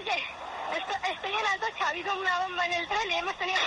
[0.00, 0.12] Oye,
[0.78, 3.58] estoy, estoy en Alto ha habido una bomba en el tren y hemos tenido...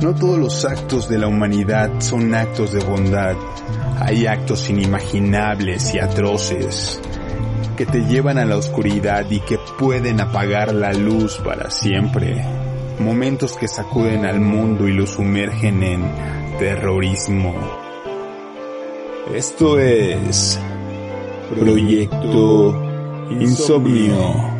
[0.00, 3.34] No todos los actos de la humanidad son actos de bondad.
[4.00, 7.02] Hay actos inimaginables y atroces
[7.78, 12.44] que te llevan a la oscuridad y que pueden apagar la luz para siempre.
[12.98, 16.02] Momentos que sacuden al mundo y lo sumergen en
[16.58, 17.54] terrorismo.
[19.32, 20.58] Esto es
[21.56, 22.82] Proyecto
[23.30, 24.57] Insomnio.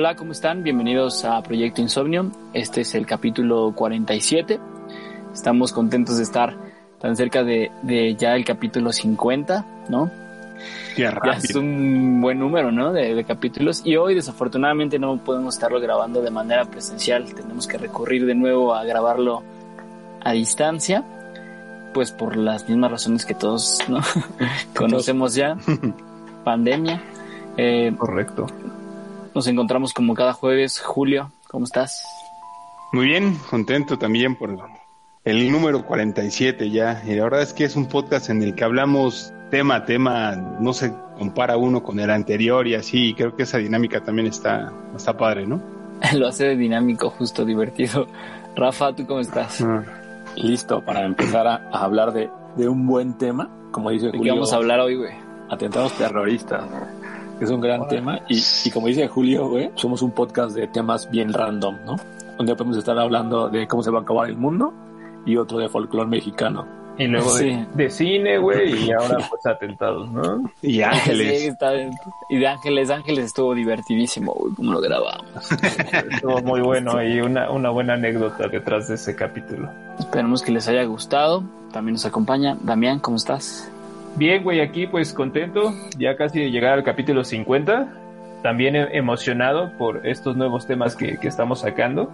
[0.00, 0.62] Hola, ¿cómo están?
[0.62, 2.30] Bienvenidos a Proyecto Insomnio.
[2.54, 4.60] Este es el capítulo 47.
[5.34, 6.56] Estamos contentos de estar
[7.00, 10.08] tan cerca de, de ya el capítulo 50, ¿no?
[10.94, 12.92] Qué Ya es un buen número, ¿no?
[12.92, 13.82] De, de capítulos.
[13.84, 17.34] Y hoy, desafortunadamente, no podemos estarlo grabando de manera presencial.
[17.34, 19.42] Tenemos que recurrir de nuevo a grabarlo
[20.22, 21.02] a distancia.
[21.92, 23.98] Pues por las mismas razones que todos, ¿no?
[24.76, 25.56] Conocemos ya.
[26.44, 27.02] Pandemia.
[27.56, 28.46] Eh, Correcto.
[29.34, 30.80] Nos encontramos como cada jueves.
[30.80, 32.02] Julio, ¿cómo estás?
[32.92, 34.56] Muy bien, contento también por
[35.24, 37.02] el número 47 ya.
[37.06, 40.36] Y la verdad es que es un podcast en el que hablamos tema a tema,
[40.36, 43.08] no se compara uno con el anterior y así.
[43.08, 45.62] y creo que esa dinámica también está, está padre, ¿no?
[46.14, 48.06] Lo hace dinámico, justo, divertido.
[48.54, 49.64] Rafa, ¿tú cómo estás?
[50.36, 54.18] listo para empezar a, a hablar de, de un buen tema, como dice ¿De qué
[54.18, 55.28] Julio, vamos a hablar hoy, güey?
[55.48, 56.64] atentados terroristas,
[57.44, 61.10] es un gran tema y, y como dice Julio, güey, somos un podcast de temas
[61.10, 61.96] bien random, ¿no?
[62.36, 64.72] Donde podemos estar hablando de cómo se va a acabar el mundo
[65.26, 66.66] y otro de folclore mexicano.
[67.00, 67.44] Y luego Sí.
[67.50, 70.50] de, de cine, güey, y ahora pues atentados, ¿no?
[70.62, 71.42] Y Sí, Ángeles.
[71.44, 71.90] está bien.
[72.28, 75.52] y de Ángeles, Ángeles estuvo divertidísimo, güey, como lo grabamos.
[76.10, 79.68] Estuvo muy bueno y una, una buena anécdota detrás de ese capítulo.
[80.00, 81.44] Esperemos que les haya gustado.
[81.72, 83.70] También nos acompaña Damián, ¿cómo estás?
[84.18, 87.88] Bien, güey, aquí pues contento, ya casi de llegar al capítulo 50.
[88.42, 92.10] También e- emocionado por estos nuevos temas que, que estamos sacando.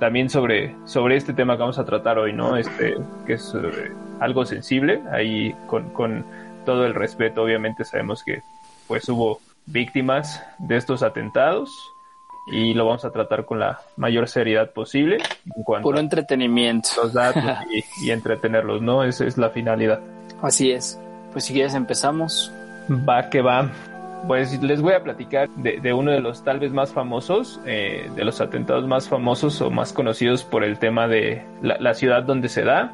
[0.00, 2.56] También sobre, sobre este tema que vamos a tratar hoy, ¿no?
[2.56, 2.94] Este,
[3.26, 6.24] que es sobre algo sensible, ahí con, con
[6.64, 8.40] todo el respeto, obviamente sabemos que
[8.88, 11.70] pues hubo víctimas de estos atentados
[12.52, 15.18] y lo vamos a tratar con la mayor seriedad posible
[15.54, 16.88] en cuanto Puro a entretenimiento.
[17.02, 19.04] los datos y, y entretenerlos, ¿no?
[19.04, 20.00] Esa es la finalidad.
[20.40, 20.98] Así es.
[21.32, 22.52] Pues si quieres empezamos.
[23.08, 23.70] Va que va.
[24.26, 28.08] Pues les voy a platicar de, de uno de los tal vez más famosos, eh,
[28.14, 32.48] de los atentados más famosos o más conocidos por el tema de la, ciudad donde
[32.48, 32.92] se da,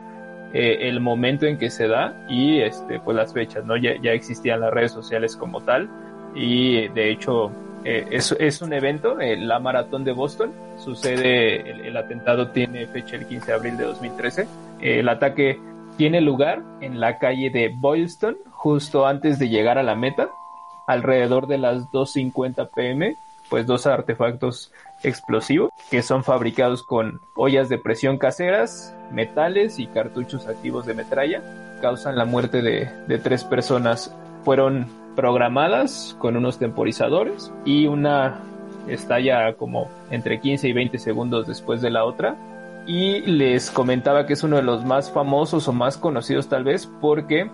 [0.54, 3.76] eh, el momento en que se da y este, pues las fechas, ¿no?
[3.76, 5.90] Ya, ya existían las redes sociales como tal
[6.34, 7.52] y de hecho
[7.84, 13.26] eh, es, es un evento, la maratón de Boston, sucede, el, atentado tiene fecha el
[13.26, 14.42] 15 de abril de 2013,
[14.80, 15.58] Eh, el ataque
[15.98, 20.30] tiene lugar en la calle de Boylston, justo antes de llegar a la meta,
[20.86, 23.16] alrededor de las 2.50 pm,
[23.50, 24.72] pues dos artefactos
[25.02, 31.42] explosivos que son fabricados con ollas de presión caseras, metales y cartuchos activos de metralla,
[31.82, 34.14] causan la muerte de, de tres personas.
[34.44, 38.38] Fueron programadas con unos temporizadores y una
[38.86, 42.36] estalla como entre 15 y 20 segundos después de la otra
[42.86, 46.90] y les comentaba que es uno de los más famosos o más conocidos tal vez
[47.00, 47.50] porque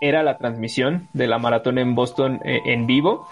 [0.00, 3.26] era la transmisión de la maratón en Boston eh, en vivo.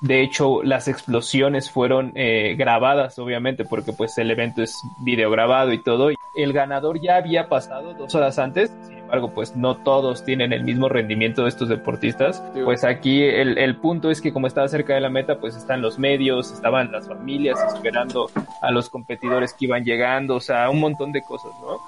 [0.00, 5.82] De hecho, las explosiones fueron eh, grabadas, obviamente, porque pues el evento es videograbado y
[5.82, 6.10] todo.
[6.36, 8.72] El ganador ya había pasado dos horas antes,
[9.12, 12.42] embargo, pues no todos tienen el mismo rendimiento de estos deportistas.
[12.64, 15.82] Pues aquí el, el punto es que como estaba cerca de la meta, pues están
[15.82, 18.30] los medios, estaban las familias esperando
[18.62, 21.78] a los competidores que iban llegando, o sea, un montón de cosas, ¿no?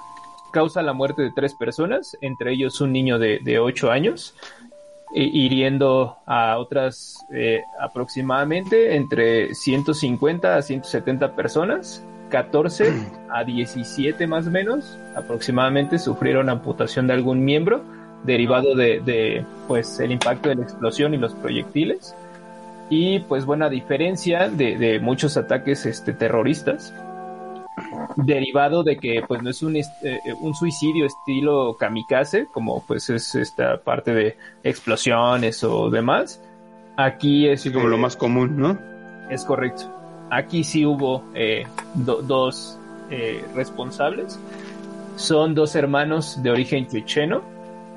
[0.51, 4.35] Causa la muerte de tres personas, entre ellos un niño de, de 8 años,
[5.15, 12.03] hiriendo a otras eh, aproximadamente entre 150 a 170 personas.
[12.29, 12.93] 14
[13.29, 17.83] a 17 más o menos aproximadamente sufrieron amputación de algún miembro
[18.23, 22.15] derivado de, de, pues el impacto de la explosión y los proyectiles
[22.89, 26.93] y pues buena diferencia de, de muchos ataques este, terroristas
[28.15, 33.35] derivado de que pues no es un, este, un suicidio estilo kamikaze como pues es
[33.35, 36.41] esta parte de explosiones o demás
[36.97, 38.77] aquí es como lo más común, ¿no?
[39.29, 39.94] es correcto
[40.29, 42.77] aquí sí hubo eh, do- dos
[43.09, 44.39] eh, responsables.
[45.15, 47.41] Son dos hermanos de origen checheno,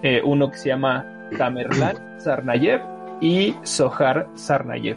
[0.03, 1.05] eh, uno que se llama
[1.37, 2.81] Tamerlan Sarnayev
[3.21, 4.97] y Sohar Sarnayev.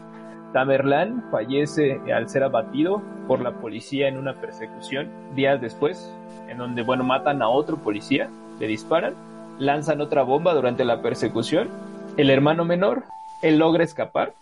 [0.54, 6.12] Tamerlan fallece al ser abatido por la policía en una persecución días después,
[6.50, 8.30] en donde, bueno, matan a otro policía,
[8.60, 9.14] le disparan,
[9.58, 11.70] lanzan otra bomba durante la persecución.
[12.18, 13.04] El hermano menor,
[13.42, 14.34] él logra escapar,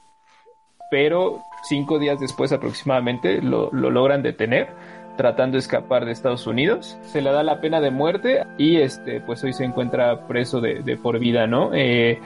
[0.90, 4.70] pero cinco días después aproximadamente lo, lo logran detener
[5.20, 6.98] tratando de escapar de Estados Unidos.
[7.02, 10.96] Se le da la pena de muerte y este, pues hoy se encuentra preso de,
[10.96, 11.72] por vida, ¿no?
[11.74, 12.20] Eh,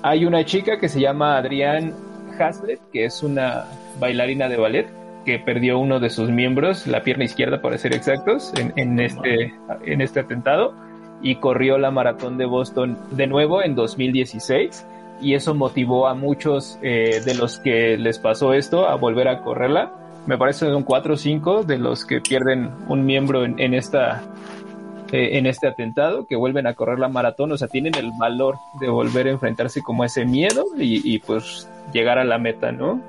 [0.00, 1.92] hay una chica que se llama Adrián
[2.38, 3.66] Haslet, que es una
[3.98, 4.86] bailarina de ballet,
[5.26, 9.52] que perdió uno de sus miembros, la pierna izquierda para ser exactos, en este,
[9.84, 10.72] en este atentado,
[11.20, 14.86] y corrió la maratón de Boston de nuevo en 2016
[15.20, 19.40] y eso motivó a muchos eh, de los que les pasó esto a volver a
[19.40, 19.92] correrla.
[20.26, 23.74] Me parece que son cuatro o cinco de los que pierden un miembro en, en
[23.74, 24.22] esta
[25.12, 28.58] eh, en este atentado que vuelven a correr la maratón, o sea, tienen el valor
[28.80, 32.70] de volver a enfrentarse como a ese miedo y, y pues llegar a la meta,
[32.70, 33.00] ¿no?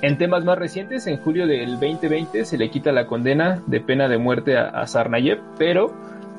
[0.00, 4.06] En temas más recientes, en julio del 2020 se le quita la condena de pena
[4.06, 5.92] de muerte a, a Sarnayev, pero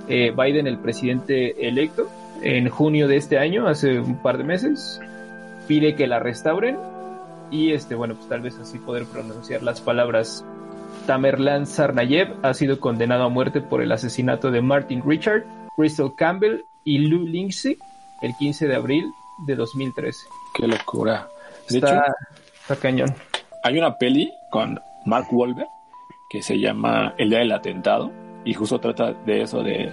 [0.07, 2.07] eh, Biden, el presidente electo,
[2.41, 4.99] en junio de este año, hace un par de meses,
[5.67, 6.77] pide que la restauren
[7.51, 10.45] y este, bueno, pues tal vez así poder pronunciar las palabras.
[11.07, 15.43] Tamerlan Sarnayev ha sido condenado a muerte por el asesinato de Martin Richard,
[15.75, 17.77] Crystal Campbell y Lou Lindsay
[18.21, 19.05] el 15 de abril
[19.45, 20.27] de 2013.
[20.53, 21.27] Qué locura.
[21.69, 22.13] De Está, hecho,
[22.61, 23.13] está cañón.
[23.63, 25.67] hay una peli con Mark Wahlberg
[26.29, 28.11] que se llama El día del atentado
[28.43, 29.91] y justo trata de eso de,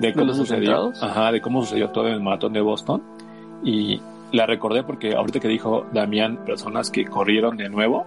[0.00, 3.02] de cómo los sucedió, ajá, de cómo sucedió todo en el maratón de Boston
[3.64, 4.00] y
[4.32, 8.04] la recordé porque ahorita que dijo Damián personas que corrieron de nuevo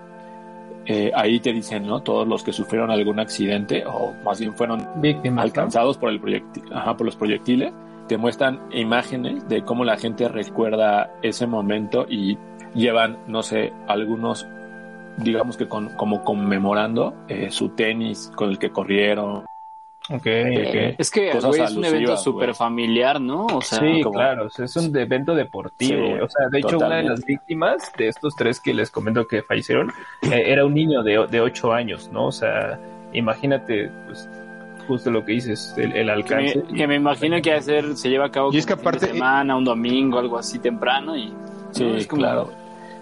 [0.85, 4.87] eh, ahí te dicen no todos los que sufrieron algún accidente o más bien fueron
[5.01, 5.35] Víctimas.
[5.35, 5.41] ¿no?
[5.41, 7.73] alcanzados por el proyecti- ajá, por los proyectiles,
[8.07, 12.37] te muestran imágenes de cómo la gente recuerda ese momento y
[12.73, 14.47] llevan, no sé, algunos,
[15.17, 19.43] digamos que con, como conmemorando eh, su tenis con el que corrieron.
[20.09, 20.99] Ok, Eh, ok.
[20.99, 23.45] Es que güey, es un evento súper familiar, ¿no?
[23.47, 26.07] O sea, sí, como- claro, o sea, es un evento deportivo.
[26.07, 29.27] Sí, o sea, de hecho, una de las víctimas de estos tres que les comento
[29.27, 29.91] que fallecieron
[30.31, 32.27] eh, era un niño de, de 8 años, ¿no?
[32.27, 32.79] O sea,
[33.13, 34.29] imagínate, pues,
[34.87, 36.63] justo lo que dices, el, el que, me, alcance.
[36.75, 39.07] que me imagino que hacer, se lleva a cabo Y es que fin de aparte-
[39.07, 41.33] semana, un domingo, algo así temprano y
[41.71, 41.95] Sí, ¿no?
[41.97, 42.49] es como- claro.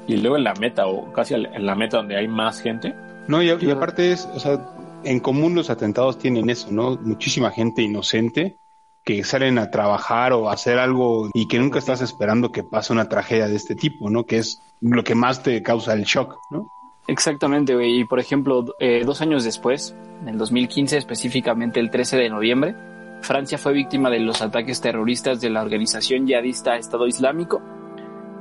[0.07, 2.95] Y luego en la meta, o casi en la meta donde hay más gente.
[3.27, 4.59] No, y, y aparte es, o sea,
[5.05, 6.97] en común los atentados tienen eso, ¿no?
[6.97, 8.57] Muchísima gente inocente
[9.03, 12.91] que salen a trabajar o a hacer algo y que nunca estás esperando que pase
[12.91, 14.25] una tragedia de este tipo, ¿no?
[14.25, 16.67] Que es lo que más te causa el shock, ¿no?
[17.07, 17.99] Exactamente, güey.
[17.99, 22.75] Y por ejemplo, eh, dos años después, en el 2015, específicamente el 13 de noviembre,
[23.21, 27.61] Francia fue víctima de los ataques terroristas de la organización yihadista Estado Islámico,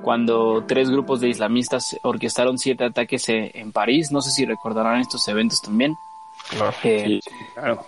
[0.03, 4.13] cuando tres grupos de islamistas orquestaron siete ataques eh, en París.
[4.13, 5.97] No sé si recordarán estos eventos también.
[6.83, 7.21] Eh,
[7.55, 7.85] Claro.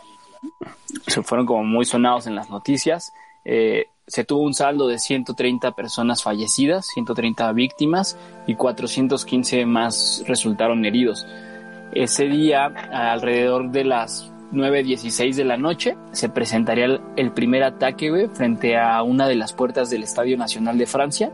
[1.07, 3.13] se fueron como muy sonados en las noticias.
[3.45, 8.17] Eh, se tuvo un saldo de 130 personas fallecidas, 130 víctimas
[8.47, 11.27] y 415 más resultaron heridos.
[11.93, 18.11] Ese día, alrededor de las 9.16 de la noche, se presentaría el, el primer ataque
[18.11, 21.33] güey, frente a una de las puertas del Estadio Nacional de Francia,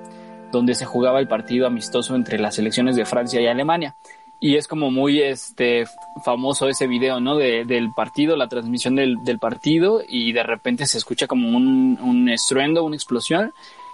[0.50, 3.96] donde se jugaba el partido amistoso entre las selecciones de Francia y Alemania.
[4.44, 5.84] Y es como muy este
[6.24, 7.36] famoso ese video, ¿no?
[7.36, 11.96] De, del partido, la transmisión del, del partido, y de repente se escucha como un,
[12.02, 13.52] un estruendo, una explosión,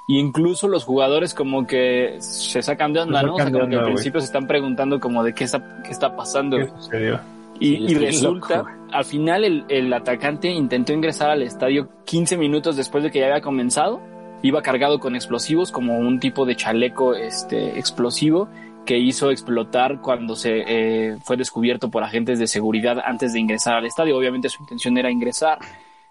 [0.09, 3.35] y incluso los jugadores como que se sacan de onda, ¿no?
[3.35, 5.83] O sea, sacan de como que al principio se están preguntando como de qué está,
[5.85, 6.57] qué está pasando.
[6.57, 7.21] ¿Qué sucedió?
[7.61, 8.71] Y, Sí, y resulta, loco.
[8.91, 13.27] al final el, el atacante intentó ingresar al estadio 15 minutos después de que ya
[13.27, 14.01] había comenzado.
[14.41, 18.49] Iba cargado con explosivos como un tipo de chaleco este, explosivo
[18.89, 23.75] que hizo explotar cuando se eh, fue descubierto por agentes de seguridad antes de ingresar
[23.75, 24.17] al estadio.
[24.17, 25.59] Obviamente su intención era ingresar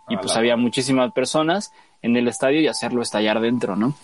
[0.08, 3.96] y A pues había muchísimas personas en el estadio y hacerlo estallar dentro, ¿no?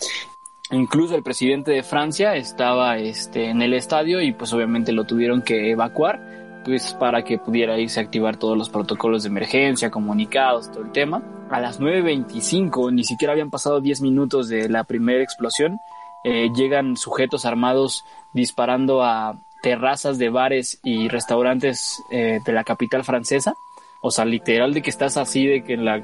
[0.71, 5.43] Incluso el presidente de Francia estaba este, en el estadio y pues obviamente lo tuvieron
[5.43, 10.71] que evacuar pues para que pudiera irse a activar todos los protocolos de emergencia, comunicados,
[10.71, 11.21] todo el tema.
[11.51, 15.79] A las 9.25, ni siquiera habían pasado 10 minutos de la primera explosión,
[16.23, 23.03] eh, llegan sujetos armados disparando a terrazas de bares y restaurantes eh, de la capital
[23.03, 23.53] francesa.
[24.01, 26.01] O sea, literal de que estás así, de que en la...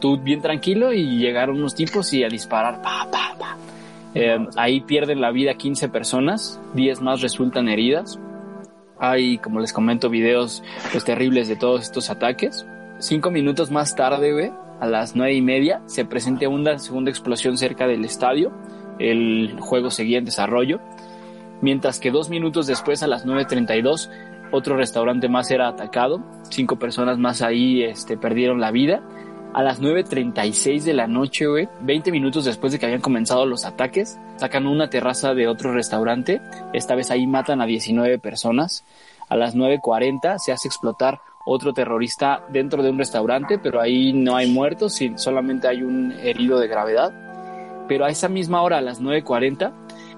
[0.00, 3.56] Tú bien tranquilo y llegaron unos tipos y a disparar, pa, pa, pa.
[4.14, 8.18] Eh, ahí pierden la vida 15 personas, 10 más resultan heridas.
[8.98, 12.66] Hay, como les comento, videos pues, terribles de todos estos ataques.
[12.98, 17.56] Cinco minutos más tarde, güey, a las nueve y media, se presenta una segunda explosión
[17.56, 18.52] cerca del estadio.
[19.10, 20.80] El juego seguía en desarrollo.
[21.60, 24.10] Mientras que dos minutos después, a las 9.32,
[24.50, 26.22] otro restaurante más era atacado.
[26.50, 29.02] Cinco personas más ahí este, perdieron la vida
[29.54, 33.64] a las 9.36 de la noche, güey, 20 minutos después de que habían comenzado los
[33.64, 36.40] ataques, sacan una terraza de otro restaurante.
[36.72, 38.84] Esta vez ahí matan a 19 personas.
[39.28, 44.36] A las 9.40 se hace explotar otro terrorista dentro de un restaurante, pero ahí no
[44.36, 47.12] hay muertos, solamente hay un herido de gravedad.
[47.92, 49.70] Pero a esa misma hora, a las 9.40,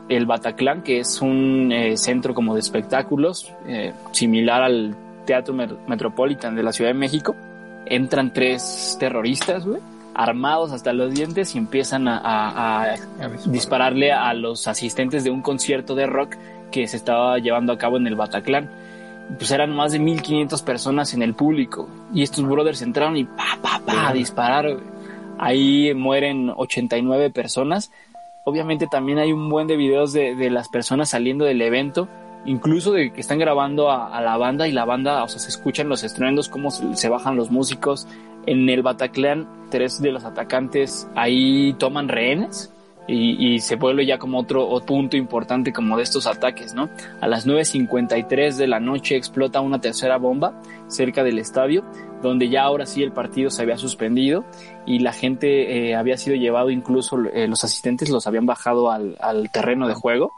[0.09, 4.95] el Bataclan, que es un eh, centro como de espectáculos, eh, similar al
[5.27, 7.35] Teatro Metropolitan de la Ciudad de México,
[7.87, 9.81] entran tres terroristas, güey,
[10.15, 12.95] armados hasta los dientes y empiezan a,
[13.47, 16.37] dispararle a los asistentes de un concierto de rock
[16.71, 18.71] que se estaba llevando a cabo en el Bataclan.
[19.37, 23.59] Pues eran más de 1500 personas en el público y estos brothers entraron y pa,
[23.61, 24.77] pa, pa, a disparar.
[25.39, 27.91] Ahí mueren 89 personas.
[28.45, 32.09] Obviamente también hay un buen de videos de, de las personas saliendo del evento
[32.47, 35.89] incluso de que están grabando a, la banda y la banda, o sea, se escuchan
[35.89, 38.07] los estruendos, cómo se, bajan los músicos.
[38.47, 42.74] En el Bataclan, tres de los atacantes ahí toman rehenes
[43.07, 46.89] y, se vuelve ya como otro, punto importante como de estos ataques, ¿no?
[47.21, 50.55] A las 9.53 de la noche explota una tercera bomba
[50.89, 51.85] cerca del estadio,
[52.23, 54.45] donde ya ahora sí el partido se había suspendido
[54.87, 59.17] y la gente eh, había sido llevado, incluso eh, los asistentes los habían bajado al,
[59.21, 60.33] al terreno de juego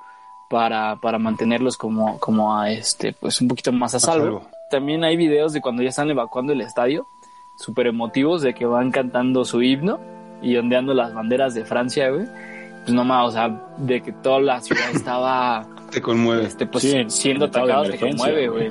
[0.48, 4.42] para, para mantenerlos como, como a este, pues un poquito más a salvo.
[4.70, 7.06] También hay videos de cuando ya están evacuando el estadio,
[7.56, 10.00] súper emotivos de que van cantando su himno
[10.42, 12.26] y ondeando las banderas de Francia, güey.
[12.86, 15.66] Pues nomás, o sea, de que toda la ciudad estaba...
[15.90, 16.44] te conmueve.
[16.44, 18.70] Este, pues siendo atacado te conmueve, güey.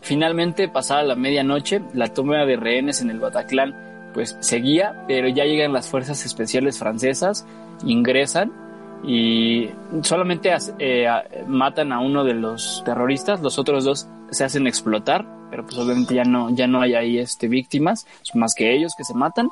[0.00, 5.44] Finalmente, pasada la medianoche, la toma de rehenes en el Bataclan, pues seguía, pero ya
[5.44, 7.44] llegan las fuerzas especiales francesas,
[7.84, 8.52] ingresan
[9.02, 9.70] y
[10.02, 11.08] solamente eh,
[11.48, 16.14] matan a uno de los terroristas, los otros dos se hacen explotar, pero pues obviamente
[16.14, 19.50] ya no, ya no hay ahí este, víctimas, más que ellos que se matan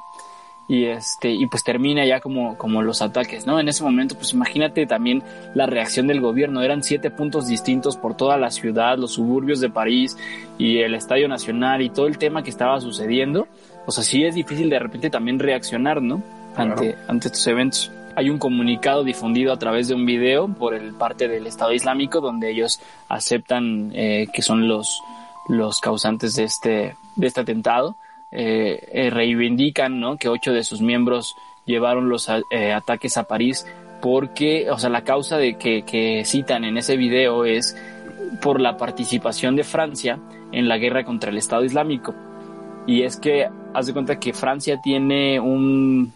[0.68, 4.32] y este y pues termina ya como como los ataques no en ese momento pues
[4.32, 5.22] imagínate también
[5.54, 6.62] la reacción del gobierno.
[6.62, 10.16] Eran siete puntos distintos por toda la ciudad los suburbios de París
[10.58, 13.46] y el Estadio Nacional y todo el tema que estaba sucediendo.
[13.86, 16.22] O sea sí es difícil de repente también reaccionar no
[16.56, 17.92] ante ante estos eventos.
[18.16, 22.22] Hay un comunicado difundido a través de un video por el parte del Estado Islámico
[22.22, 22.80] donde ellos
[23.10, 25.02] aceptan eh, que son los,
[25.48, 27.94] los causantes de este, de este atentado.
[28.30, 33.66] Eh, eh, reivindican que ocho de sus miembros llevaron los ataques a París
[34.00, 37.76] porque, o sea, la causa de que, que citan en ese video es
[38.40, 40.18] por la participación de Francia
[40.52, 42.14] en la guerra contra el Estado Islámico.
[42.86, 46.12] Y es que, haz de cuenta que Francia tiene un,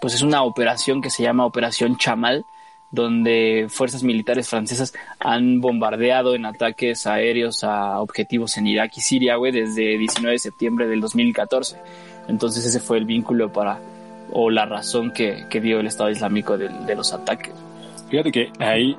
[0.00, 2.44] pues es una operación que se llama Operación Chamal,
[2.90, 9.36] donde fuerzas militares francesas han bombardeado en ataques aéreos a objetivos en Irak y Siria,
[9.36, 11.76] güey, desde 19 de septiembre del 2014.
[12.28, 13.80] Entonces ese fue el vínculo para,
[14.32, 17.54] o la razón que, dio el Estado Islámico de, los ataques.
[18.08, 18.96] Fíjate que ahí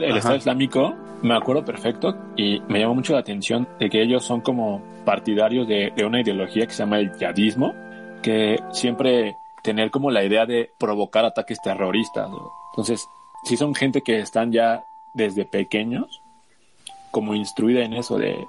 [0.00, 4.24] el Estado Islámico, me acuerdo perfecto y me llamó mucho la atención de que ellos
[4.24, 7.74] son como partidarios de, de una ideología que se llama el yadismo,
[8.22, 12.30] que siempre tener como la idea de provocar ataques terroristas.
[12.72, 13.08] Entonces,
[13.44, 16.22] si son gente que están ya desde pequeños,
[17.10, 18.46] como instruida en eso de,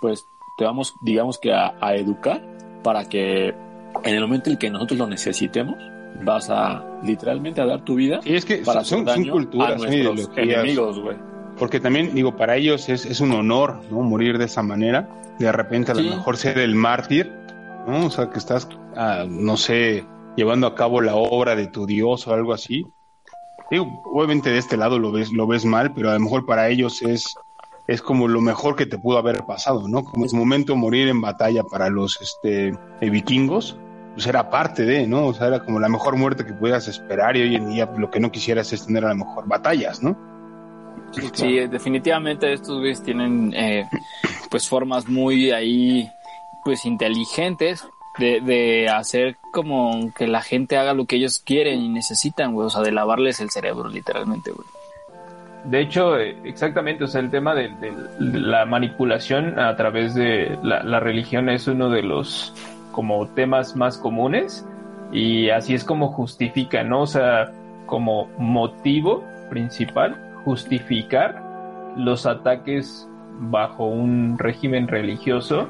[0.00, 0.24] pues,
[0.58, 2.42] te vamos, digamos que a, educar
[2.82, 5.76] para que en el momento en que nosotros lo necesitemos,
[6.22, 9.82] vas a literalmente a dar tu vida y es que para son, son culturas,
[10.36, 11.16] enemigos, güey.
[11.58, 14.00] Porque también, digo, para ellos es, es, un honor, ¿no?
[14.00, 15.08] Morir de esa manera.
[15.38, 17.30] De repente, a lo mejor ser el mártir,
[17.86, 18.06] ¿no?
[18.06, 18.66] O sea, que estás,
[18.96, 20.06] ah, no sé,
[20.36, 22.86] llevando a cabo la obra de tu Dios o algo así.
[23.70, 26.68] Digo, obviamente de este lado lo ves, lo ves mal, pero a lo mejor para
[26.68, 27.36] ellos es,
[27.86, 30.04] es como lo mejor que te pudo haber pasado, ¿no?
[30.04, 33.76] Como ese momento morir en batalla para los este, eh, vikingos,
[34.14, 35.26] pues era parte de, ¿no?
[35.26, 38.10] O sea, era como la mejor muerte que pudieras esperar y hoy en día lo
[38.10, 40.16] que no quisieras es tener a lo mejor batallas, ¿no?
[41.32, 43.88] Sí, definitivamente estos güeyes tienen eh,
[44.50, 46.08] pues formas muy ahí
[46.64, 47.84] pues inteligentes
[48.18, 52.66] de, de hacer como que la gente haga lo que ellos quieren y necesitan, güey,
[52.66, 54.66] o sea, de lavarles el cerebro, literalmente, güey.
[55.64, 57.70] De hecho, eh, exactamente, o sea, el tema de,
[58.18, 62.54] la manipulación a través de la, religión es uno de los
[62.92, 64.66] como temas más comunes
[65.12, 67.02] y así es como justifica, ¿no?
[67.02, 67.52] O sea,
[67.86, 71.42] como motivo principal, justificar
[71.96, 73.06] los ataques
[73.38, 75.68] bajo un régimen religioso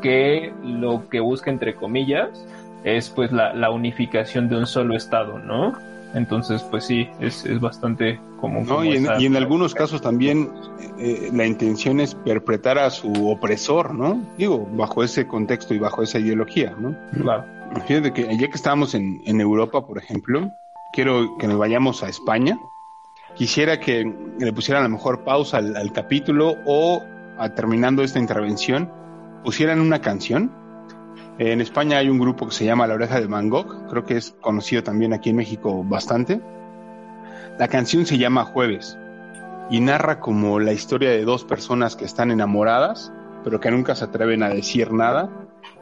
[0.00, 2.46] que lo que busca, entre comillas,
[2.84, 5.74] es pues la, la unificación de un solo Estado, ¿no?
[6.14, 8.66] Entonces, pues sí, es, es bastante común.
[8.66, 10.50] No, y, en, y, en, algunos casos también
[10.98, 14.22] eh, la intención es perpetrar a su opresor, ¿no?
[14.38, 16.96] Digo, bajo ese contexto y bajo esa ideología, ¿no?
[17.12, 17.44] Claro.
[17.86, 20.50] Fíjate que ya que estábamos en, en Europa, por ejemplo,
[20.94, 22.58] quiero que nos vayamos a España.
[23.34, 27.02] Quisiera que le pusieran a lo mejor pausa al, al capítulo o
[27.36, 28.90] a, terminando esta intervención,
[29.44, 30.52] pusieran una canción
[31.38, 34.34] en España hay un grupo que se llama La Oreja de Van creo que es
[34.40, 36.40] conocido también aquí en México bastante.
[37.58, 38.98] La canción se llama Jueves
[39.70, 43.12] y narra como la historia de dos personas que están enamoradas,
[43.44, 45.30] pero que nunca se atreven a decir nada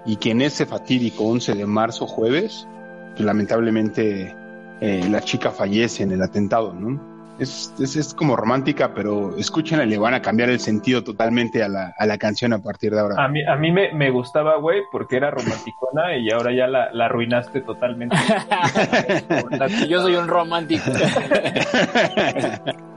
[0.05, 2.69] y que en ese fatídico 11 de marzo, jueves,
[3.17, 4.37] lamentablemente
[4.83, 7.16] eh, la chica fallece en el atentado, ¿no?
[7.39, 11.63] Es, es, es, como romántica, pero escúchenla y le van a cambiar el sentido totalmente
[11.63, 13.23] a la, a la canción a partir de ahora.
[13.23, 16.91] A mí, a mí me, me gustaba, güey, porque era romanticona y ahora ya la,
[16.93, 18.17] la arruinaste totalmente.
[19.89, 20.91] Yo soy un romántico.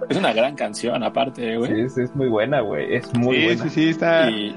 [0.09, 1.75] es una gran canción, aparte, güey.
[1.75, 2.95] Sí, es, es, muy buena, güey.
[2.95, 3.63] Es muy sí, buena.
[3.63, 4.29] Sí, sí, está.
[4.29, 4.55] Y,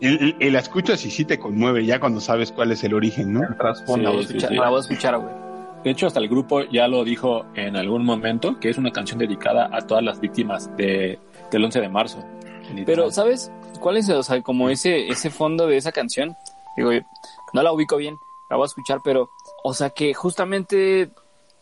[0.00, 3.42] y, la escuchas y sí te conmueve ya cuando sabes cuál es el origen, ¿no?
[3.42, 4.22] El trasfondo.
[4.22, 4.50] Sí, la.
[4.50, 5.53] La voz escuchar, güey.
[5.84, 9.18] De hecho, hasta el grupo ya lo dijo en algún momento, que es una canción
[9.18, 11.18] dedicada a todas las víctimas de,
[11.50, 12.24] del 11 de marzo.
[12.86, 16.36] Pero, ¿sabes cuál es, o sea, como ese, ese fondo de esa canción?
[16.76, 16.90] Digo,
[17.52, 18.16] no la ubico bien,
[18.48, 19.28] la voy a escuchar, pero,
[19.62, 21.10] o sea, que justamente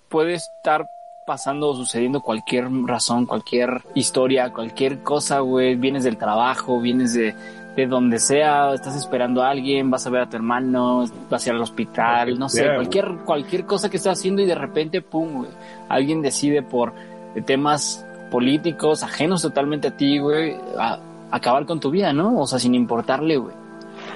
[0.09, 0.87] puede estar
[1.26, 5.75] pasando o sucediendo cualquier razón, cualquier historia, cualquier cosa, güey.
[5.75, 7.35] Vienes del trabajo, vienes de,
[7.76, 11.49] de donde sea, estás esperando a alguien, vas a ver a tu hermano, vas a
[11.49, 15.38] ir al hospital, no sé, cualquier, cualquier cosa que estés haciendo y de repente, pum,
[15.38, 15.50] güey,
[15.88, 16.93] alguien decide por
[17.47, 21.00] temas políticos ajenos totalmente a ti, güey, a,
[21.31, 22.38] acabar con tu vida, ¿no?
[22.38, 23.55] O sea, sin importarle, güey.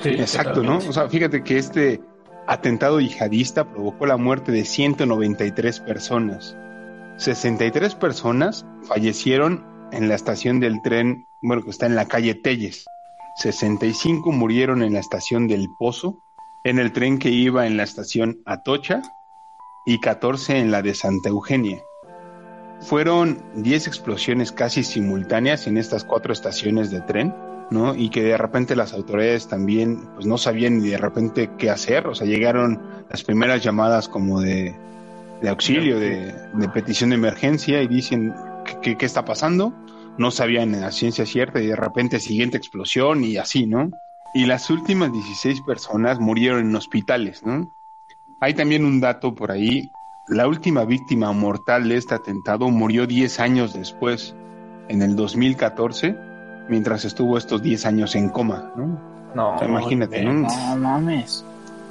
[0.02, 0.84] Sí, Exacto, totalmente.
[0.84, 0.90] ¿no?
[0.90, 2.02] O sea, fíjate que este
[2.46, 6.54] atentado yihadista provocó la muerte de 193 personas.
[7.16, 12.84] 63 personas fallecieron en la estación del tren, bueno, que está en la calle Telles
[13.36, 16.22] 65 murieron en la estación del Pozo,
[16.64, 19.02] en el tren que iba en la estación Atocha
[19.84, 21.82] y 14 en la de Santa Eugenia.
[22.80, 27.34] Fueron 10 explosiones casi simultáneas en estas cuatro estaciones de tren,
[27.70, 27.94] ¿no?
[27.94, 32.06] Y que de repente las autoridades también pues no sabían ni de repente qué hacer,
[32.06, 34.74] o sea, llegaron las primeras llamadas como de,
[35.46, 38.34] auxilio, de, de, petición de emergencia y dicen,
[38.82, 39.74] ¿qué, qué está pasando?
[40.18, 43.90] No sabían en la ciencia cierta y de repente siguiente explosión y así, ¿no?
[44.34, 47.72] Y las últimas 16 personas murieron en hospitales, ¿no?
[48.40, 49.90] Hay también un dato por ahí,
[50.28, 54.34] la última víctima mortal de este atentado murió 10 años después,
[54.88, 56.16] en el 2014,
[56.68, 59.00] mientras estuvo estos 10 años en coma, ¿no?
[59.34, 60.32] No, o sea, imagínate, ¿no?
[60.32, 61.44] No mames.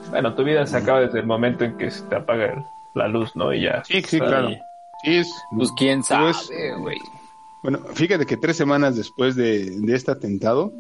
[0.10, 3.36] Bueno, tu vida se acaba desde el momento en que se te apaga la luz,
[3.36, 3.54] ¿no?
[3.54, 3.84] Y ya.
[3.86, 4.50] Sí, sí, claro.
[5.04, 6.34] Sí, es, pues quién sabe,
[6.80, 6.98] güey.
[7.66, 10.72] Bueno, fíjate que tres semanas después de, de, este atentado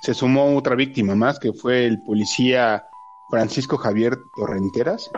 [0.00, 2.88] se sumó otra víctima más, que fue el policía
[3.30, 5.08] Francisco Javier Torrenteras,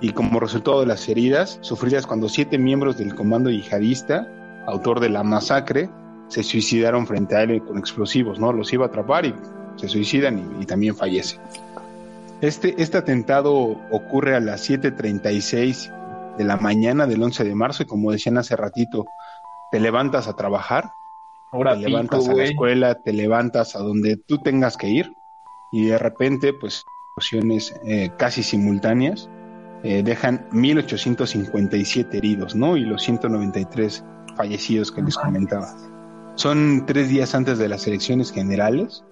[0.00, 4.26] y como resultado de las heridas sufridas cuando siete miembros del comando yihadista,
[4.66, 5.90] autor de la masacre,
[6.28, 8.50] se suicidaron frente a él con explosivos, ¿no?
[8.54, 9.34] Los iba a atrapar y
[9.76, 11.38] se suicidan y, y también fallecen.
[12.40, 13.52] Este, este atentado
[13.90, 18.56] ocurre a las 7.36 de la mañana del 11 de marzo y como decían hace
[18.56, 19.04] ratito,
[19.72, 20.92] te levantas a trabajar,
[21.50, 25.12] Ahora te pico, levantas a la escuela, te levantas a donde tú tengas que ir
[25.72, 26.84] y de repente, pues,
[27.16, 29.28] explosiones eh, casi simultáneas
[29.82, 32.76] eh, dejan 1857 heridos, ¿no?
[32.76, 34.04] Y los 193
[34.36, 35.74] fallecidos que les comentaba.
[36.36, 39.04] Son tres días antes de las elecciones generales,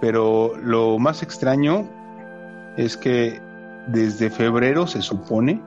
[0.00, 1.88] pero lo más extraño
[2.76, 3.40] es que
[3.88, 5.60] desde febrero se supone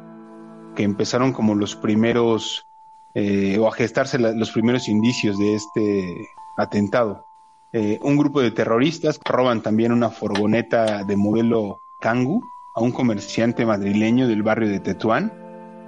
[0.75, 2.67] que empezaron como los primeros
[3.13, 7.26] eh, o a gestarse los primeros indicios de este atentado.
[7.74, 12.41] Eh, un grupo de terroristas roban también una furgoneta de modelo Kangu
[12.76, 15.34] a un comerciante madrileño del barrio de Tetuán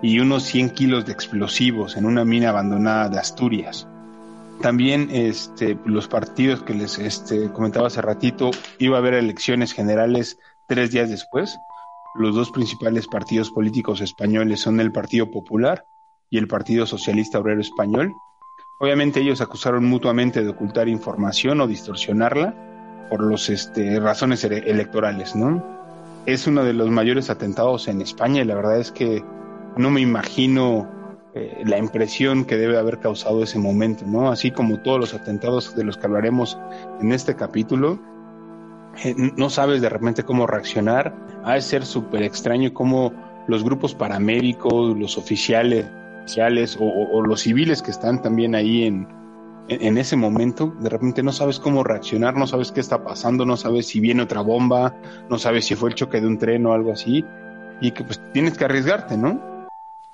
[0.02, 3.88] y unos 100 kilos de explosivos en una mina abandonada de Asturias.
[4.62, 10.38] También este, los partidos que les este, comentaba hace ratito, iba a haber elecciones generales
[10.68, 11.58] tres días después.
[12.16, 15.86] Los dos principales partidos políticos españoles son el Partido Popular
[16.34, 18.12] y el Partido Socialista Obrero Español.
[18.80, 22.56] Obviamente ellos acusaron mutuamente de ocultar información o distorsionarla
[23.12, 25.64] por los este, razones electorales, ¿no?
[26.26, 29.24] Es uno de los mayores atentados en España y la verdad es que
[29.78, 30.90] no me imagino
[31.36, 34.32] eh, la impresión que debe haber causado ese momento, ¿no?
[34.32, 36.58] Así como todos los atentados de los que hablaremos
[37.00, 38.00] en este capítulo,
[39.04, 41.14] eh, no sabes de repente cómo reaccionar.
[41.44, 43.14] Ha de ser súper extraño cómo
[43.46, 45.86] los grupos paramédicos, los oficiales,
[46.24, 49.08] oficiales o, o, los civiles que están también ahí en,
[49.68, 53.58] en, ese momento, de repente no sabes cómo reaccionar, no sabes qué está pasando, no
[53.58, 54.96] sabes si viene otra bomba,
[55.30, 57.26] no sabes si fue el choque de un tren o algo así,
[57.82, 59.68] y que pues tienes que arriesgarte, ¿no?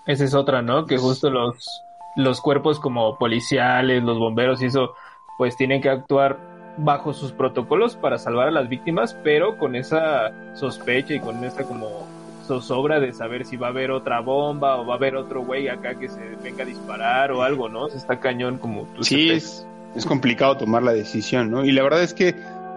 [0.06, 0.86] Esa es otra, ¿no?
[0.86, 1.84] Que justo los,
[2.15, 4.93] los cuerpos como policiales, los bomberos y eso,
[5.38, 6.39] pues tienen que actuar
[6.78, 11.63] bajo sus protocolos para salvar a las víctimas, pero con esa sospecha y con esa
[11.63, 12.08] como
[12.49, 15.67] zozobra de saber si va a haber otra bomba o va a haber otro güey
[15.67, 17.88] acá que se venga a disparar o algo, ¿no?
[17.89, 21.63] Se está cañón como tú Sí, es, es, complicado tomar la decisión, ¿no?
[21.63, 22.33] Y la verdad es que,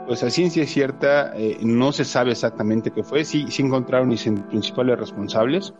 [0.06, 3.24] pues a ciencia cierta, eh, no se sabe exactamente qué fue.
[3.24, 5.72] Sí, sí encontraron los principales responsables,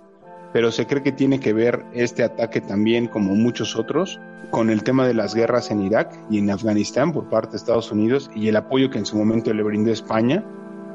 [0.55, 4.19] pero se cree que tiene que ver este ataque también, como muchos otros,
[4.51, 7.93] con el tema de las guerras en Irak y en Afganistán por parte de Estados
[7.93, 10.43] Unidos y el apoyo que en su momento le brindó España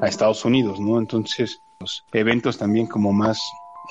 [0.01, 0.97] a Estados Unidos, ¿no?
[0.97, 1.61] Entonces,
[2.11, 3.39] eventos también como más,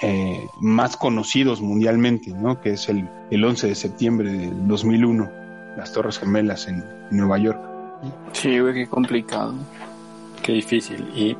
[0.02, 2.60] eh, más conocidos mundialmente, ¿no?
[2.60, 5.30] Que es el, el 11 de septiembre de 2001,
[5.76, 7.60] las Torres Gemelas en, en Nueva York.
[8.32, 9.54] Sí, güey, qué complicado.
[10.42, 11.08] Qué difícil.
[11.14, 11.36] Y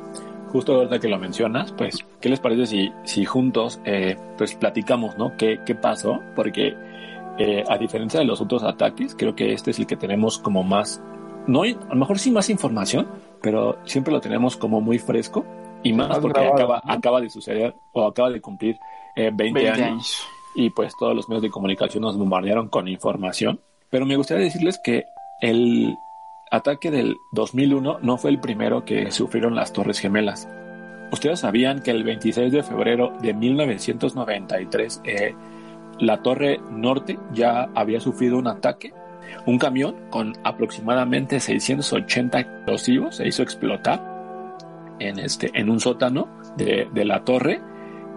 [0.51, 5.17] justo ahorita que lo mencionas, pues, ¿qué les parece si, si juntos, eh, pues, platicamos,
[5.17, 5.35] ¿no?
[5.37, 6.21] ¿Qué, qué pasó?
[6.35, 6.75] Porque,
[7.37, 10.63] eh, a diferencia de los otros ataques, creo que este es el que tenemos como
[10.63, 11.01] más,
[11.45, 13.07] no, a lo mejor sí más información,
[13.41, 15.45] pero siempre lo tenemos como muy fresco
[15.87, 16.93] y más, porque grabado, acaba, ¿no?
[16.93, 18.77] acaba de suceder o acaba de cumplir
[19.15, 22.87] eh, 20, 20 años, años y pues todos los medios de comunicación nos bombardearon con
[22.87, 23.61] información.
[23.89, 25.05] Pero me gustaría decirles que
[25.39, 25.95] el
[26.49, 30.49] ataque del 2001 no fue el primero que sufrieron las Torres Gemelas.
[31.11, 35.35] Ustedes sabían que el 26 de febrero de 1993 eh,
[35.99, 38.93] la Torre Norte ya había sufrido un ataque.
[39.45, 44.06] Un camión con aproximadamente 680 explosivos se hizo explotar
[44.99, 47.61] en, este, en un sótano de, de la torre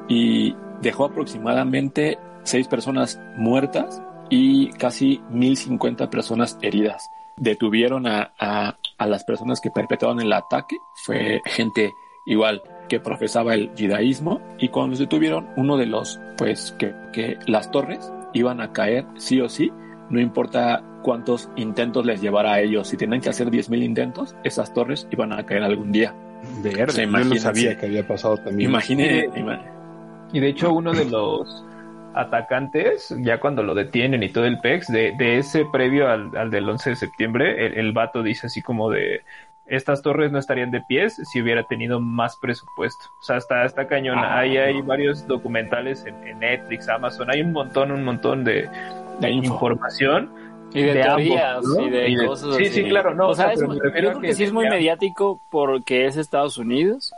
[0.08, 7.10] y dejó aproximadamente seis personas muertas y casi 1.050 personas heridas.
[7.36, 10.76] Detuvieron a, a, a, las personas que perpetraron el ataque.
[10.94, 11.92] Fue gente
[12.26, 17.38] igual que profesaba el judaísmo y cuando los detuvieron, uno de los, pues, que, que
[17.46, 19.72] las torres iban a caer sí o sí,
[20.10, 22.88] no importa cuántos intentos les llevara a ellos.
[22.88, 26.14] Si tenían que hacer 10.000 intentos, esas torres iban a caer algún día.
[26.62, 28.70] Verde, yo no sabía que había pasado también.
[28.70, 29.29] Imagine,
[30.33, 31.64] y de hecho uno de los
[32.14, 36.50] atacantes, ya cuando lo detienen y todo el PEX, de, de ese previo al, al,
[36.50, 39.22] del 11 de septiembre, el, el, vato dice así como de,
[39.66, 43.05] estas torres no estarían de pies si hubiera tenido más presupuesto.
[43.20, 44.18] O sea, está, está cañón.
[44.18, 48.68] Ah, Ahí hay varios documentales en, en, Netflix, Amazon, hay un montón, un montón de,
[49.20, 50.31] de información.
[50.72, 51.87] Y de, de teorías ambos, ¿no?
[51.87, 52.74] y, de y de cosas Sí, así.
[52.74, 53.28] sí, claro, no.
[53.28, 57.12] O sea, es, yo creo que, que sí es muy mediático porque es Estados Unidos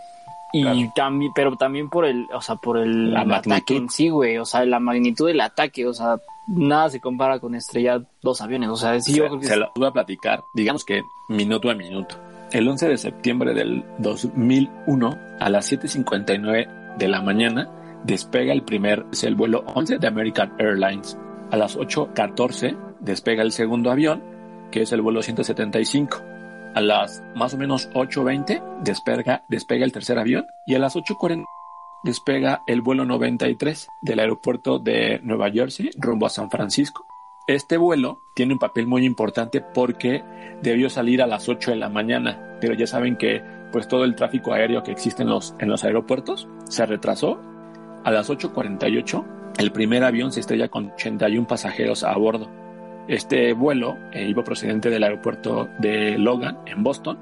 [0.53, 0.93] y claro.
[0.95, 4.37] también pero también por el o sea por el, la el ataque en sí güey
[4.37, 8.69] o sea la magnitud del ataque o sea nada se compara con estrellar dos aviones
[8.69, 11.71] o sea sí, se, yo creo que se lo voy a platicar digamos que minuto
[11.71, 12.17] a minuto
[12.53, 17.71] el 11 de septiembre del 2001 a las 7:59 de la mañana
[18.05, 21.19] despega el primer es el vuelo 11 de American Airlines
[21.51, 24.23] a las 8:14 despega el segundo avión
[24.71, 26.23] que es el vuelo 175
[26.75, 31.45] a las más o menos 8.20 despega, despega el tercer avión y a las 8.40
[32.03, 37.07] despega el vuelo 93 del aeropuerto de Nueva Jersey rumbo a San Francisco.
[37.47, 40.25] Este vuelo tiene un papel muy importante porque
[40.63, 44.15] debió salir a las 8 de la mañana, pero ya saben que pues todo el
[44.15, 47.41] tráfico aéreo que existe en los, en los aeropuertos se retrasó.
[48.05, 49.25] A las 8.48
[49.59, 52.51] el primer avión se estrella con 81 pasajeros a bordo.
[53.09, 57.19] Este vuelo eh, iba procedente del aeropuerto de Logan, en Boston,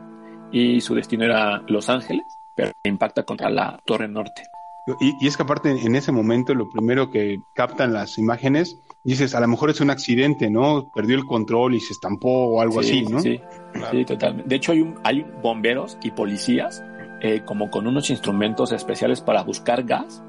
[0.53, 4.43] y su destino era Los Ángeles, pero impacta contra la Torre Norte.
[5.01, 9.35] Y, y, es que aparte en ese momento lo primero que captan las imágenes, dices,
[9.35, 10.91] a lo mejor es un accidente, ¿no?
[10.95, 13.21] Perdió el control y se estampó o algo sí, así, ¿no?
[13.21, 13.41] Sí,
[13.73, 13.91] claro.
[13.99, 14.49] sí, totalmente.
[14.49, 16.83] De hecho hay, un, hay bomberos y policías
[17.21, 20.23] eh, como con unos instrumentos especiales para buscar gas,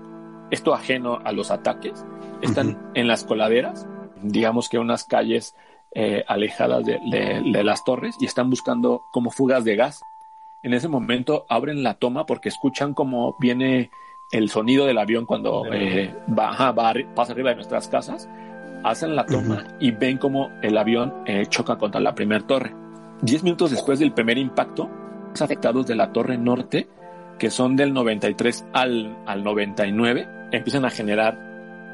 [0.51, 2.05] esto ajeno a los ataques,
[2.41, 2.91] están uh -huh.
[2.95, 3.87] en las coladeras
[4.21, 5.55] digamos que unas calles
[5.93, 10.01] eh, alejadas de, de, de, las torres y están buscando como fugas de gas.
[10.63, 13.89] En ese momento abren la toma porque escuchan como viene
[14.31, 16.73] el sonido del avión cuando eh, va,
[17.13, 18.29] pasa arriba de nuestras casas.
[18.83, 19.77] Hacen la toma uh -huh.
[19.79, 22.73] y ven como el avión eh, choca contra la primera torre.
[23.21, 24.89] Diez minutos después del primer impacto,
[25.29, 26.87] los afectados de la torre norte,
[27.37, 31.50] que son del 93 al, al 99, empiezan a generar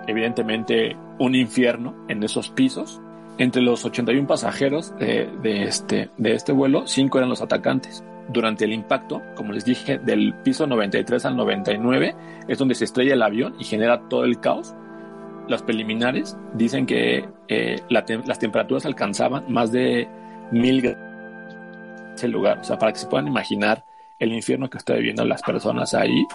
[0.08, 3.02] evidentemente un infierno en esos pisos.
[3.38, 8.04] Entre los 81 pasajeros de, de este, de este vuelo, cinco eran los atacantes.
[8.30, 12.16] Durante el impacto, como les dije, del piso 93 al 99
[12.48, 14.74] es donde se estrella el avión y genera todo el caos.
[15.48, 20.10] Los preliminares dicen que eh, la tem- las temperaturas alcanzaban más de
[20.52, 21.00] mil grados
[22.10, 22.60] en ese lugar.
[22.60, 23.86] O sea, para que se puedan imaginar
[24.20, 26.26] el infierno que está viviendo las personas ahí,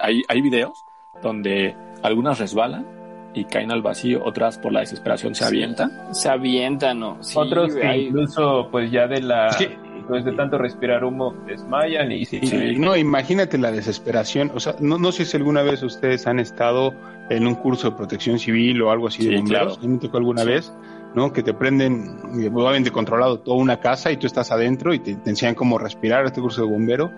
[0.00, 0.84] hay, hay videos
[1.22, 2.86] donde algunas resbalan
[3.34, 5.90] y caen al vacío, otras por la desesperación se avientan.
[6.14, 7.18] Se avientan, ¿no?
[7.22, 9.50] Sí, Otros que hay- incluso, pues ya de la.
[9.52, 9.68] Sí.
[10.08, 12.38] Pues de tanto respirar humo, desmayan y sí.
[12.44, 14.52] Sí, no, imagínate la desesperación.
[14.54, 16.94] O sea, no, no sé si alguna vez ustedes han estado
[17.28, 19.78] en un curso de protección civil o algo así de bomberos.
[19.78, 19.92] claro.
[19.92, 20.48] Me tocó alguna Sí.
[20.48, 20.72] vez,
[21.16, 21.32] ¿no?
[21.32, 22.20] Que te prenden,
[22.54, 26.24] obviamente controlado toda una casa y tú estás adentro y te, te enseñan cómo respirar
[26.24, 27.10] este curso de bombero.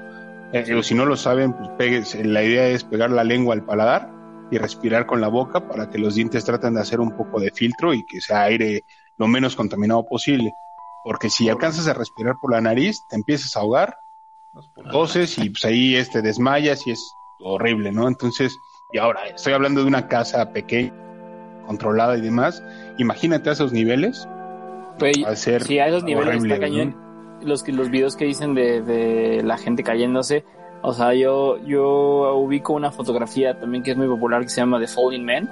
[0.53, 2.15] Eh, digo, si no lo saben, pues pegues.
[2.25, 4.11] La idea es pegar la lengua al paladar
[4.51, 7.51] y respirar con la boca para que los dientes traten de hacer un poco de
[7.51, 8.85] filtro y que sea aire
[9.19, 10.53] lo menos contaminado posible.
[11.05, 13.99] Porque si alcanzas a respirar por la nariz, te empiezas a ahogar
[14.91, 18.09] toses y pues ahí este desmayas y es horrible, ¿no?
[18.09, 18.57] Entonces,
[18.93, 20.93] y ahora estoy hablando de una casa pequeña,
[21.67, 22.63] controlada y demás.
[22.99, 27.08] Imagínate a esos niveles, va a ser sí, a esos niveles horrible, está cañón.
[27.43, 30.45] Los, que- los videos que dicen de, de la gente cayéndose,
[30.83, 34.79] o sea, yo, yo ubico una fotografía también que es muy popular que se llama
[34.81, 35.51] The Falling Man,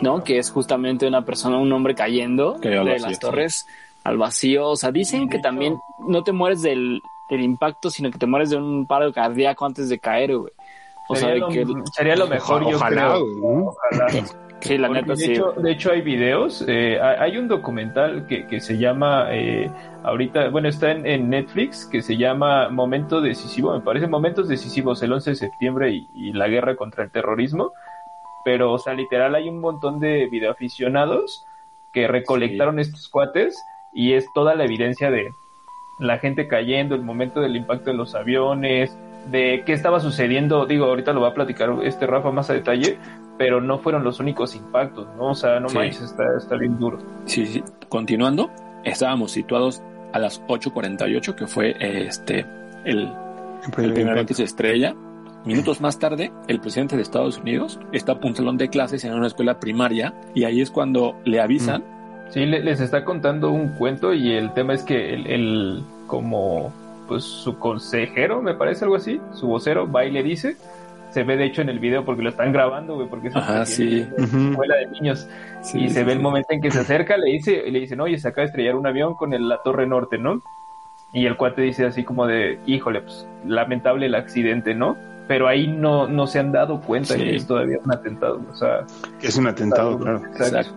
[0.00, 0.22] ¿no?
[0.24, 3.18] Que es justamente una persona, un hombre cayendo de vacío, las sí.
[3.20, 3.66] torres
[4.04, 4.68] al vacío.
[4.68, 8.50] O sea, dicen que también no te mueres del, del impacto, sino que te mueres
[8.50, 10.52] de un paro cardíaco antes de caer, güey.
[11.08, 13.20] O sea, sería, de que, lo, sería lo mejor, yo Ojalá, creo.
[13.20, 13.64] güey, ¿no?
[13.70, 14.06] Ojalá.
[14.60, 15.32] sí, la neta, de, sí.
[15.32, 19.70] hecho, de hecho hay videos, eh, hay un documental que, que se llama, eh,
[20.02, 25.02] ahorita, bueno, está en, en Netflix, que se llama Momento Decisivo, me parece, Momentos Decisivos,
[25.02, 27.72] el 11 de septiembre y, y la guerra contra el terrorismo,
[28.44, 31.44] pero, o sea, literal hay un montón de videoaficionados
[31.92, 35.30] que recolectaron estos cuates y es toda la evidencia de
[35.98, 38.96] la gente cayendo, el momento del impacto de los aviones,
[39.30, 42.98] de qué estaba sucediendo, digo, ahorita lo va a platicar este Rafa más a detalle,
[43.40, 45.30] pero no fueron los únicos impactos, ¿no?
[45.30, 45.78] O sea, no Sí.
[45.78, 46.98] manches, está, está bien duro.
[47.24, 47.64] Sí, sí.
[47.88, 48.50] Continuando,
[48.84, 52.44] estábamos situados a las 8.48, que fue este
[52.84, 53.10] el,
[53.78, 54.94] el primer que se estrella.
[55.46, 59.14] Minutos más tarde, el presidente de Estados Unidos está a un salón de clases en
[59.14, 61.82] una escuela primaria y ahí es cuando le avisan.
[62.28, 66.74] Sí, le- les está contando un cuento y el tema es que el, el- como
[67.08, 70.56] pues su consejero, me parece algo así, su vocero va y le dice,
[71.10, 73.40] se ve de hecho en el video porque lo están grabando, güey, porque es un
[73.42, 74.06] Ajá, sí.
[74.16, 75.28] escuela de niños
[75.62, 78.00] Sí, y sí, se ve el momento en que se acerca, le dice, le dicen,
[78.00, 80.40] oye, se acaba de estrellar un avión con el- la Torre Norte, ¿no?
[81.12, 84.96] Y el cuate dice así como de, híjole, pues lamentable el accidente, ¿no?
[85.28, 87.22] Pero ahí no, no se han dado cuenta Sí.
[87.24, 88.84] que es todavía un atentado, o sea,
[89.20, 90.22] Que es un atentado, claro.
[90.26, 90.72] Exacto.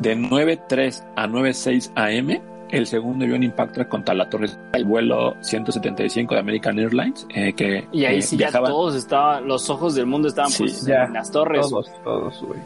[0.00, 2.40] De 9.3 a 9.6 AM,
[2.72, 7.86] el segundo avión impacta contra la torre el vuelo 175 de American Airlines, eh, que
[7.92, 11.04] Y ahí eh, sí ya todos estaban, los ojos del mundo estaban Sí, pues, ya,
[11.04, 11.68] en las torres.
[11.68, 12.58] todos, todos, güey.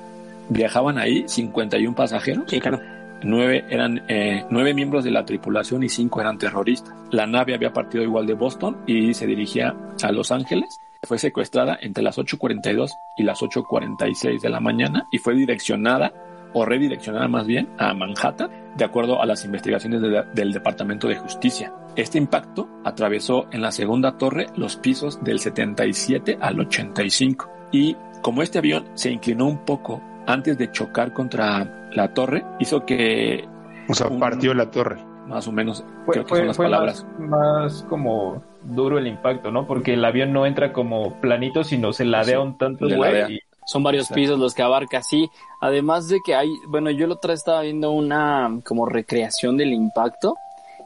[0.48, 2.44] viajaban ahí 51 pasajeros.
[2.46, 2.80] Sí, claro.
[3.22, 6.94] Nueve eran eh, nueve miembros de la tripulación y cinco eran terroristas.
[7.10, 10.78] La nave había partido igual de Boston y se dirigía a Los Ángeles.
[11.02, 16.12] Fue secuestrada entre las 8.42 y las 8.46 de la mañana y fue direccionada
[16.58, 21.16] o redireccionada más bien a Manhattan, de acuerdo a las investigaciones de- del Departamento de
[21.16, 21.70] Justicia.
[21.96, 28.40] Este impacto atravesó en la segunda torre los pisos del 77 al 85 y como
[28.42, 33.46] este avión se inclinó un poco antes de chocar contra la torre, hizo que
[33.88, 34.96] O sea, Un- partió la torre.
[35.26, 37.06] más o menos Fue, creo que fue- son las fue palabras.
[37.18, 39.66] más, más como duro el impacto, ¿no?
[39.66, 43.40] Porque el avión no entra como planito, sino se ladea Sí, un tanto, güey.
[43.66, 44.20] Son varios Exacto.
[44.20, 45.28] pisos los que abarca, sí.
[45.60, 49.72] Además de que hay, bueno, yo la otra vez estaba viendo una como recreación del
[49.72, 50.36] impacto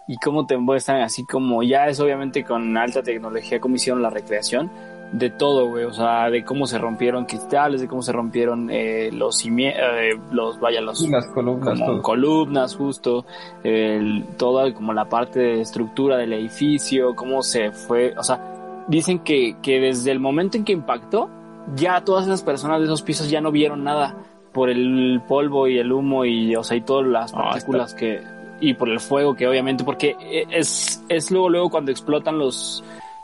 [0.08, 4.10] y cómo te muestran así como, ya es obviamente con alta tecnología como hicieron la
[4.10, 4.70] recreación
[5.12, 9.10] de todo, güey, o sea, de cómo se rompieron cristales, de cómo se rompieron eh,
[9.12, 9.82] los cimientos,
[10.30, 13.26] los, vaya, los las columnas, como columnas justo,
[13.64, 19.20] el, toda como la parte de estructura del edificio, cómo se fue, o sea, dicen
[19.20, 21.28] que, que desde el momento en que impactó,
[21.76, 24.16] ya todas esas personas de esos pisos ya no vieron nada
[24.52, 28.20] por el polvo y el humo y, o sea, y todas las Ah, partículas que,
[28.61, 30.16] y por el fuego que obviamente, porque
[30.50, 32.83] es, es luego, luego cuando explotan los,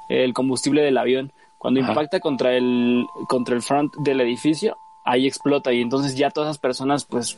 [0.08, 1.90] el combustible del avión, cuando Ajá.
[1.92, 6.58] impacta contra el, contra el front del edificio, ahí explota y entonces ya todas esas
[6.58, 7.36] personas pues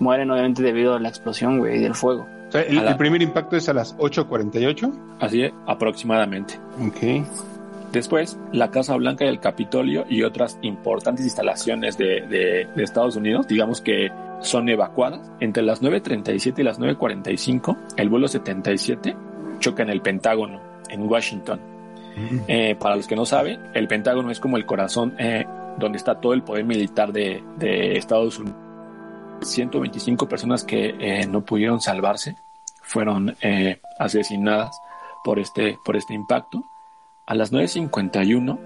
[0.00, 2.26] mueren obviamente debido a la explosión, güey, y del fuego.
[2.48, 4.92] O sea, el, la- el primer impacto es a las 8.48.
[5.20, 6.58] Así es, aproximadamente.
[6.78, 7.26] Ok.
[7.94, 13.14] Después, la Casa Blanca y el Capitolio y otras importantes instalaciones de, de, de Estados
[13.14, 15.30] Unidos, digamos que son evacuadas.
[15.38, 19.16] Entre las 9.37 y las 9.45, el vuelo 77
[19.60, 21.60] choca en el Pentágono, en Washington.
[22.48, 25.46] Eh, para los que no saben, el Pentágono es como el corazón eh,
[25.78, 28.58] donde está todo el poder militar de, de Estados Unidos.
[29.42, 32.36] 125 personas que eh, no pudieron salvarse
[32.82, 33.36] fueron
[34.00, 34.76] asesinadas
[35.22, 36.64] por este, por este impacto.
[37.26, 38.58] A las 9.51,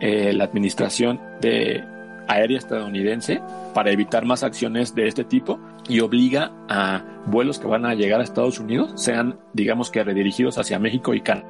[0.00, 1.84] eh, la administración de
[2.26, 3.42] aérea estadounidense,
[3.74, 8.20] para evitar más acciones de este tipo, y obliga a vuelos que van a llegar
[8.20, 11.46] a Estados Unidos, sean, digamos que redirigidos hacia México y Canadá.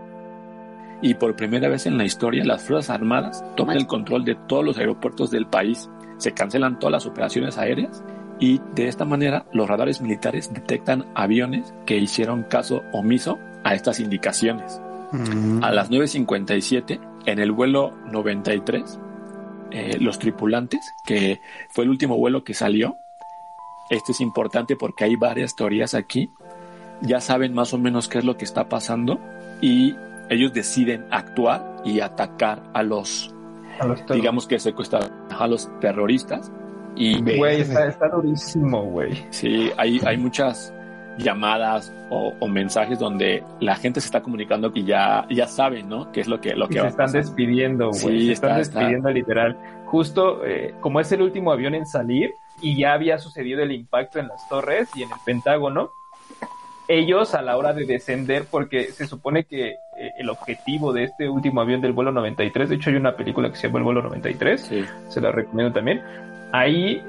[1.00, 4.64] Y por primera vez en la historia, las Fuerzas Armadas toman el control de todos
[4.64, 5.88] los aeropuertos del país.
[6.16, 8.02] Se cancelan todas las operaciones aéreas
[8.40, 14.00] y de esta manera los radares militares detectan aviones que hicieron caso omiso a estas
[14.00, 14.80] indicaciones.
[15.12, 15.62] Mm.
[15.64, 18.98] A las 9.57, en el vuelo 93,
[19.70, 21.40] eh, los tripulantes, que
[21.70, 22.96] fue el último vuelo que salió,
[23.90, 26.30] esto es importante porque hay varias teorías aquí,
[27.00, 29.18] ya saben más o menos qué es lo que está pasando
[29.60, 29.94] y
[30.30, 33.34] ellos deciden actuar y atacar a los,
[33.80, 36.50] A los terror- digamos que secuestrar a los terroristas.
[36.96, 39.24] Y Güey, está, está durísimo, güey.
[39.30, 40.74] Sí, hay, hay muchas
[41.18, 46.10] llamadas o, o mensajes donde la gente se está comunicando y ya, ya saben, ¿no?
[46.12, 47.98] ¿Qué es lo que, lo que se va están despidiendo, güey.
[48.20, 48.78] Sí, se están está- está.
[48.80, 49.56] despidiendo literal.
[49.86, 52.30] Justo eh, como es el último avión en salir
[52.62, 55.90] y ya había sucedido el impacto en las torres y en el Pentágono,
[56.88, 59.76] ellos a la hora de descender, porque se supone que eh,
[60.18, 63.56] el objetivo de este último avión del vuelo 93, de hecho hay una película que
[63.56, 66.00] se llama El vuelo 93, Sí, se la recomiendo también.
[66.52, 67.02] Ahí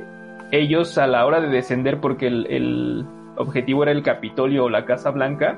[0.52, 3.06] ellos a la hora de descender, porque el, el
[3.40, 5.58] objetivo era el Capitolio o la Casa Blanca,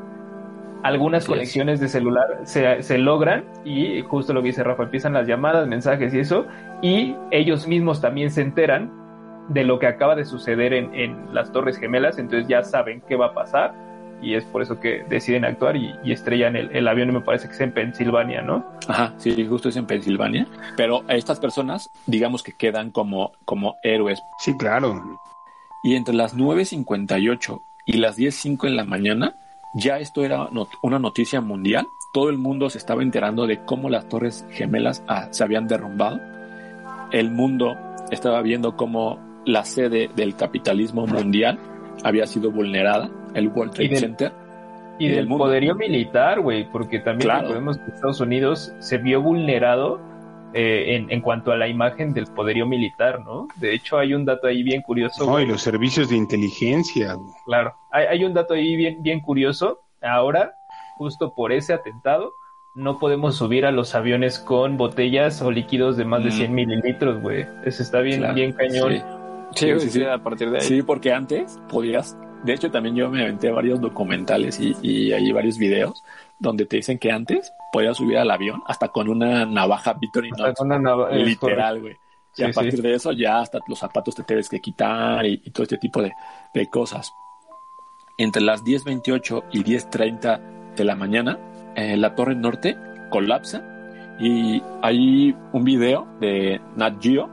[0.83, 1.37] algunas Así es.
[1.37, 5.67] conexiones de celular se, se logran y justo lo que dice Rafa, empiezan las llamadas,
[5.67, 6.45] mensajes y eso,
[6.81, 8.91] y ellos mismos también se enteran
[9.49, 13.15] de lo que acaba de suceder en, en las Torres Gemelas, entonces ya saben qué
[13.15, 13.73] va a pasar
[14.21, 17.21] y es por eso que deciden actuar y, y estrellan el, el avión y me
[17.21, 18.65] parece que es en Pensilvania, ¿no?
[18.87, 20.47] ajá, sí, justo es en Pensilvania.
[20.77, 24.21] Pero estas personas, digamos que quedan como, como héroes.
[24.39, 25.19] Sí, claro.
[25.83, 29.35] Y entre las 9.58 y las 10.05 en la mañana,
[29.75, 31.85] ya esto era not- una noticia mundial.
[32.13, 36.19] Todo el mundo se estaba enterando de cómo las torres gemelas ah, se habían derrumbado.
[37.11, 37.77] El mundo
[38.11, 41.57] estaba viendo cómo la sede del capitalismo mundial
[42.03, 44.31] había sido vulnerada, el World Trade Y del- Center.
[44.99, 45.45] Y del mundo.
[45.45, 47.41] poderío militar, güey, porque también Claro.
[47.43, 49.99] recordemos que Estados Unidos se vio vulnerado
[50.53, 53.47] eh, en, en cuanto a la imagen del poderío militar, ¿no?
[53.55, 55.25] De hecho, hay un dato ahí bien curioso.
[55.25, 57.13] No, y los servicios de inteligencia.
[57.13, 57.31] güey.
[57.45, 59.79] Claro, hay, hay un dato ahí bien, bien curioso.
[60.01, 60.53] Ahora,
[60.97, 62.31] justo por ese atentado,
[62.75, 66.33] no podemos subir a los aviones con botellas o líquidos de más de Mm.
[66.33, 67.45] 100 mililitros, güey.
[67.65, 69.03] Eso está bien, Claro, bien cañón.
[69.53, 70.03] sí, sí, sí.
[70.03, 70.63] a partir de ahí.
[70.63, 75.31] Sí, porque antes podías, de hecho también yo me aventé varios documentales y, y hay
[75.31, 76.03] varios videos
[76.39, 81.09] donde te dicen que antes podías subir al avión hasta con una navaja Victorinox, una
[81.11, 81.93] es literal, güey.
[81.93, 81.97] Y
[82.33, 82.81] Sí, a partir sí.
[82.81, 86.01] de eso ya hasta los zapatos te tienes que quitar y, y todo este tipo
[86.01, 86.13] de,
[86.53, 87.13] de cosas.
[88.17, 91.37] Entre las 10.28 y 10.30 de la mañana,
[91.75, 92.77] eh, la torre norte
[93.09, 93.63] colapsa
[94.19, 97.29] y hay un video de Nat Geo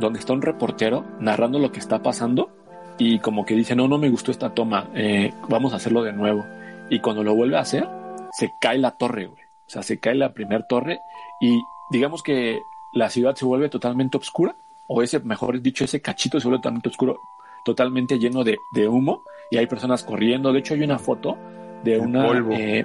[0.00, 2.50] donde está un reportero narrando lo que está pasando
[2.98, 6.12] y como que dice, no, no me gustó esta toma, eh, vamos a hacerlo de
[6.12, 6.44] nuevo.
[6.90, 7.88] Y cuando lo vuelve a hacer,
[8.32, 9.42] se cae la torre, güey.
[9.42, 11.00] O sea, se cae la primer torre
[11.40, 11.58] y
[11.90, 12.60] digamos que
[12.92, 14.54] la ciudad se vuelve totalmente oscura,
[14.86, 17.18] o ese, mejor dicho, ese cachito se vuelve totalmente oscuro,
[17.64, 20.52] totalmente lleno de, de humo y hay personas corriendo.
[20.52, 21.38] De hecho, hay una foto
[21.84, 22.84] de una, eh,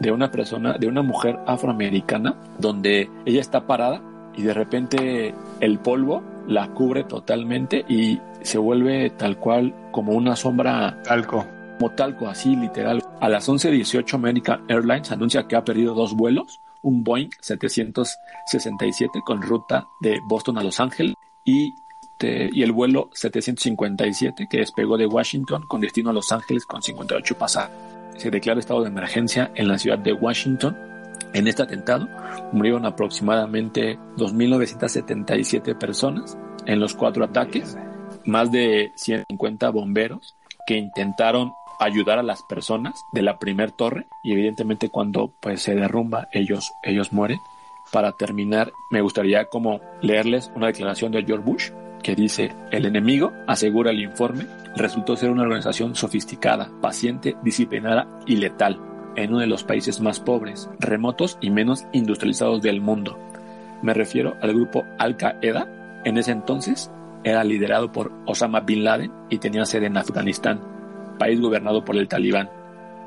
[0.00, 4.02] de una persona, de una mujer afroamericana, donde ella está parada
[4.34, 10.36] y de repente el polvo la cubre totalmente y se vuelve tal cual como una
[10.36, 11.46] sombra, Talco.
[11.78, 13.02] como talco, así literal.
[13.20, 19.42] A las 11.18 American Airlines anuncia que ha perdido dos vuelos, un Boeing 767 con
[19.42, 21.72] ruta de Boston a Los Ángeles y,
[22.20, 27.38] y el vuelo 757 que despegó de Washington con destino a Los Ángeles con 58
[27.38, 27.94] pasajeros.
[28.16, 30.76] Se declara estado de emergencia en la ciudad de Washington.
[31.32, 32.08] En este atentado
[32.52, 37.76] murieron aproximadamente 2.977 personas en los cuatro ataques,
[38.24, 40.36] más de 150 bomberos
[40.66, 45.74] que intentaron ayudar a las personas de la primer torre y evidentemente cuando pues se
[45.74, 47.38] derrumba ellos ellos mueren.
[47.92, 51.70] Para terminar, me gustaría como leerles una declaración de George Bush
[52.02, 54.46] que dice, el enemigo, asegura el informe,
[54.76, 58.93] resultó ser una organización sofisticada, paciente, disciplinada y letal.
[59.16, 63.18] En uno de los países más pobres, remotos y menos industrializados del mundo.
[63.82, 66.00] Me refiero al grupo Al-Qaeda.
[66.04, 66.90] En ese entonces
[67.22, 70.60] era liderado por Osama Bin Laden y tenía sede en Afganistán,
[71.18, 72.50] país gobernado por el Talibán.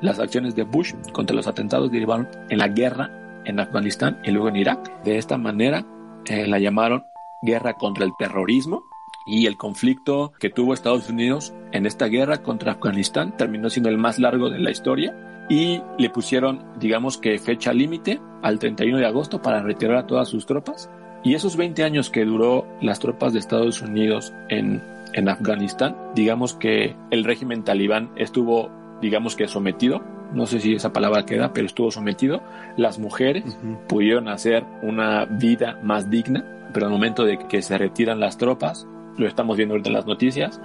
[0.01, 4.49] Las acciones de Bush contra los atentados derivaron en la guerra en Afganistán y luego
[4.49, 5.03] en Irak.
[5.03, 5.85] De esta manera
[6.25, 7.05] eh, la llamaron
[7.41, 8.83] guerra contra el terrorismo
[9.25, 13.97] y el conflicto que tuvo Estados Unidos en esta guerra contra Afganistán terminó siendo el
[13.97, 15.15] más largo de la historia
[15.49, 20.27] y le pusieron, digamos que fecha límite al 31 de agosto para retirar a todas
[20.27, 20.89] sus tropas.
[21.23, 24.81] Y esos 20 años que duró las tropas de Estados Unidos en,
[25.13, 28.69] en Afganistán, digamos que el régimen talibán estuvo,
[29.01, 32.41] digamos que sometido, no sé si esa palabra queda, pero estuvo sometido.
[32.75, 36.43] Las mujeres pudieron hacer una vida más digna,
[36.73, 38.87] pero al momento de que se retiran las tropas,
[39.17, 40.61] lo estamos viendo ahorita en las noticias,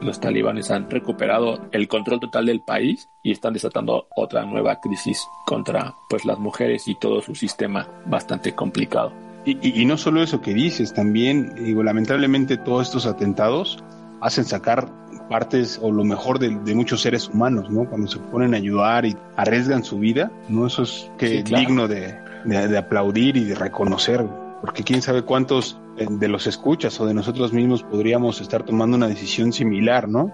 [0.00, 5.26] los talibanes han recuperado el control total del país y están desatando otra nueva crisis
[5.46, 9.12] contra pues las mujeres y todo su sistema bastante complicado.
[9.44, 13.78] Y, no solo eso que dices, también, digo, lamentablemente todos estos atentados
[14.20, 14.90] hacen sacar
[15.30, 17.88] partes o lo mejor de, muchos seres humanos, ¿no?
[17.88, 20.66] Cuando se ponen a ayudar y arriesgan su vida, ¿no?
[20.66, 24.26] Eso es que digno de, de, aplaudir y de reconocer,
[24.60, 29.08] porque quién sabe cuántos de los escuchas o de nosotros mismos podríamos estar tomando una
[29.08, 30.30] decisión similar, ¿no?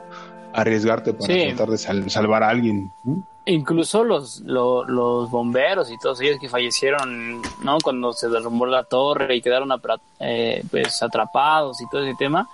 [0.53, 2.91] Arriesgarte para tratar de salvar a alguien.
[3.47, 7.79] Incluso los, los, bomberos y todos ellos que fallecieron, ¿no?
[7.83, 9.71] Cuando se derrumbó la torre y quedaron
[10.21, 12.49] eh, pues atrapados y todo ese tema.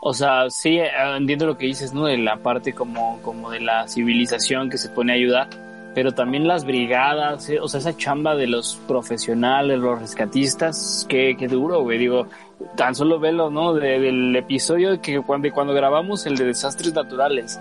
[0.00, 2.06] O sea, sí, eh, entiendo lo que dices, ¿no?
[2.06, 5.48] De la parte como, como de la civilización que se pone a ayudar
[5.96, 11.36] pero también las brigadas, eh, o sea, esa chamba de los profesionales, los rescatistas, qué,
[11.38, 12.26] qué duro, güey, digo,
[12.76, 13.72] tan solo velo, ¿no?
[13.72, 17.58] del episodio que cuando, cuando grabamos el de desastres naturales,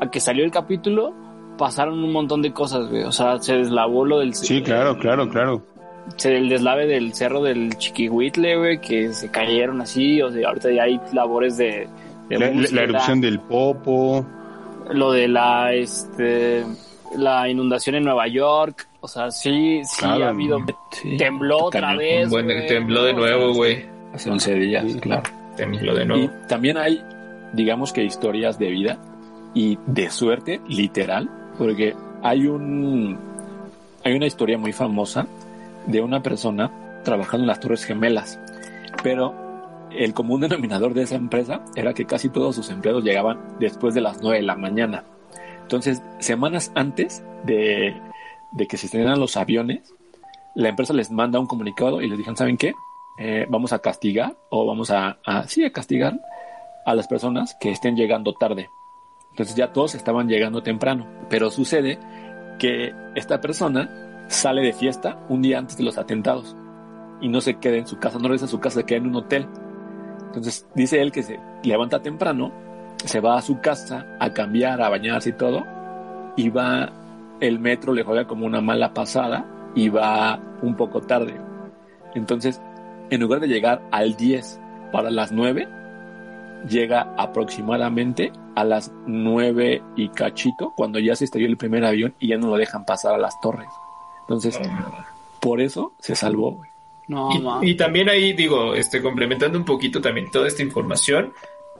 [0.00, 1.12] a que salió el capítulo,
[1.58, 4.32] pasaron un montón de cosas, güey, o sea, se deslavó lo del...
[4.32, 5.60] Sí, claro, claro, claro.
[6.24, 10.84] El deslave del cerro del Chiquihuitle, güey, que se cayeron así, o sea, ahorita ya
[10.84, 11.86] hay labores de...
[12.30, 14.24] la, la erupción del Popo.
[14.90, 16.64] Lo de la, este
[17.16, 18.88] la inundación en Nueva York.
[19.00, 20.58] O sea, sí, sí ha habido.
[21.18, 22.30] Tembló otra vez.
[22.30, 23.84] Bueno, tembló de nuevo, güey.
[24.12, 25.22] Hace 11 días, claro.
[25.56, 26.24] Tembló de nuevo.
[26.24, 27.02] Y también hay,
[27.52, 28.98] digamos que historias de vida
[29.54, 33.18] y de suerte, literal, porque hay un.
[34.04, 35.26] Hay una historia muy famosa
[35.86, 36.70] de una persona
[37.04, 38.38] trabajando en las Torres Gemelas,
[39.02, 39.34] pero
[39.90, 44.00] el común denominador de esa empresa era que casi todos sus empleados llegaban después de
[44.00, 45.04] las 9 de la mañana.
[45.64, 48.00] Entonces, semanas antes de,
[48.68, 49.94] que se estrenan los aviones,
[50.54, 52.74] la empresa les manda un comunicado y les dijeron, ¿saben qué?
[53.18, 56.20] Eh, vamos a castigar o vamos a, a, sí, a castigar
[56.84, 58.70] a las personas que estén llegando tarde.
[59.30, 61.98] Entonces ya todos estaban llegando temprano, pero sucede
[62.58, 66.54] que esta persona sale de fiesta un día antes de los atentados
[67.20, 69.06] y no se queda en su casa, no regresa a su casa, se queda en
[69.06, 69.48] un hotel.
[70.26, 72.52] Entonces dice él que se levanta temprano
[73.04, 75.64] se va a su casa a cambiar, a bañarse y todo,
[76.36, 76.90] y va,
[77.40, 79.44] el metro le juega como una mala pasada
[79.74, 81.34] y va un poco tarde.
[82.14, 82.60] Entonces,
[83.10, 84.60] en lugar de llegar al 10
[84.92, 85.68] para las 9,
[86.68, 92.28] llega aproximadamente a las 9 y cachito, cuando ya se estrelló el primer avión y
[92.28, 93.68] ya no lo dejan pasar a las torres.
[94.22, 94.58] Entonces,
[95.40, 96.62] por eso se salvó.
[97.06, 101.34] No, y, y, también ahí digo, este, complementando un poquito también toda esta información,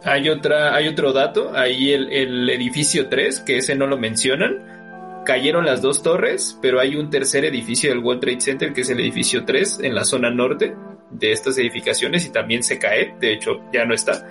[0.05, 5.22] hay, otra, hay otro dato, ahí el, el edificio 3, que ese no lo mencionan.
[5.24, 8.90] Cayeron las dos torres, pero hay un tercer edificio del World Trade Center, que es
[8.90, 10.74] el edificio 3, en la zona norte
[11.14, 14.26] de estas edificaciones y también se cae, de hecho ya no está.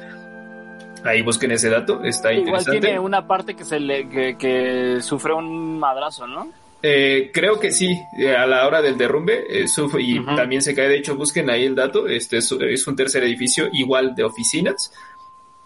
[1.04, 5.80] Ahí busquen ese dato, está Igual tiene una parte que se le que, sufre un
[5.80, 6.52] madrazo, ¿no?
[6.82, 10.76] Eh, creo que sí, eh, a la hora del derrumbe eh, sufre y también se
[10.76, 10.90] cae.
[10.90, 12.08] De hecho, busquen ahí el dato.
[12.08, 14.92] Este es, un tercer edificio igual de oficinas.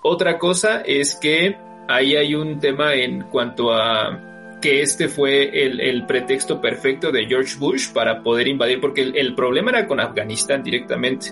[0.09, 1.57] Otra cosa es que
[1.89, 7.57] ahí hay un tema en cuanto a que este fue el, pretexto perfecto de George
[7.59, 11.27] Bush para poder invadir, porque el, problema era con Afganistán directamente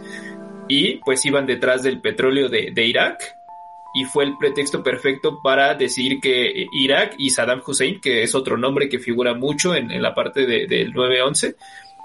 [0.68, 3.38] y pues iban detrás del petróleo de, Irak
[3.94, 8.58] y fue el pretexto perfecto para decir que Irak y Saddam Hussein, que es otro
[8.58, 11.56] nombre que figura mucho en, la parte del 9-11,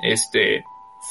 [0.05, 0.63] este,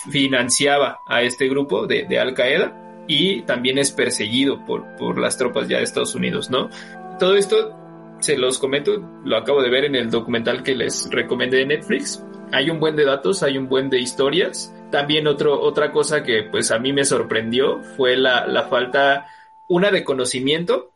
[0.09, 5.35] financiaba a este grupo de, de Al Qaeda y también es perseguido por, por las
[5.35, 6.69] tropas ya de Estados Unidos, ¿no?
[7.17, 7.75] Todo esto
[8.19, 12.23] se los comento, lo acabo de ver en el documental que les recomendé de Netflix.
[12.51, 14.73] Hay un buen de datos, hay un buen de historias.
[14.91, 19.25] También otro, otra cosa que pues a mí me sorprendió fue la, la falta,
[19.67, 20.91] una de conocimiento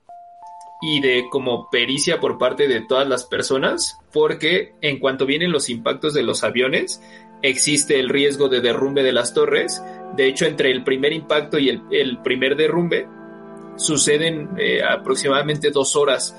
[0.83, 5.69] y de como pericia por parte de todas las personas, porque en cuanto vienen los
[5.69, 7.01] impactos de los aviones,
[7.41, 9.83] existe el riesgo de derrumbe de las torres.
[10.15, 13.07] De hecho, entre el primer impacto y el, primer derrumbe,
[13.75, 16.35] suceden eh, aproximadamente dos horas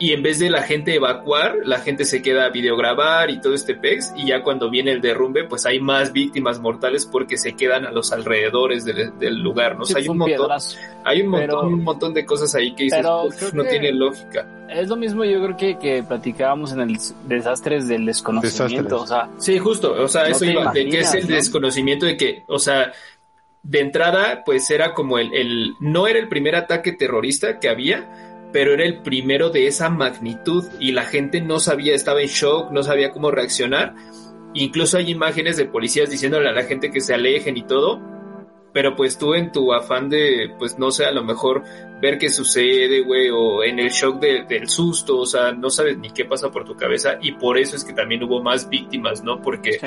[0.00, 3.54] y en vez de la gente evacuar, la gente se queda a videograbar y todo
[3.54, 7.54] este pex y ya cuando viene el derrumbe, pues hay más víctimas mortales porque se
[7.54, 9.84] quedan a los alrededores del, lugar, ¿no?
[9.94, 10.50] hay un montón,
[11.04, 13.04] hay un montón, un montón de cosas ahí que dices,
[13.52, 14.46] no tiene lógica.
[14.68, 19.28] Es lo mismo yo creo que, que platicábamos en el desastres del desconocimiento, o sea.
[19.38, 22.92] Sí, justo, o sea, eso iba, de que es el desconocimiento de que, o sea,
[23.62, 28.08] de entrada, pues era como el, el, no era el primer ataque terrorista que había,
[28.52, 32.70] pero era el primero de esa magnitud y la gente no sabía, estaba en shock,
[32.70, 33.94] no sabía cómo reaccionar.
[34.54, 38.00] Incluso hay imágenes de policías diciéndole a la gente que se alejen y todo,
[38.72, 41.62] pero pues tú en tu afán de, pues no sé, a lo mejor
[42.00, 46.10] ver qué sucede, güey, o en el shock del susto, o sea, no sabes ni
[46.10, 49.40] qué pasa por tu cabeza y por eso es que también hubo más víctimas, ¿no?
[49.40, 49.78] Porque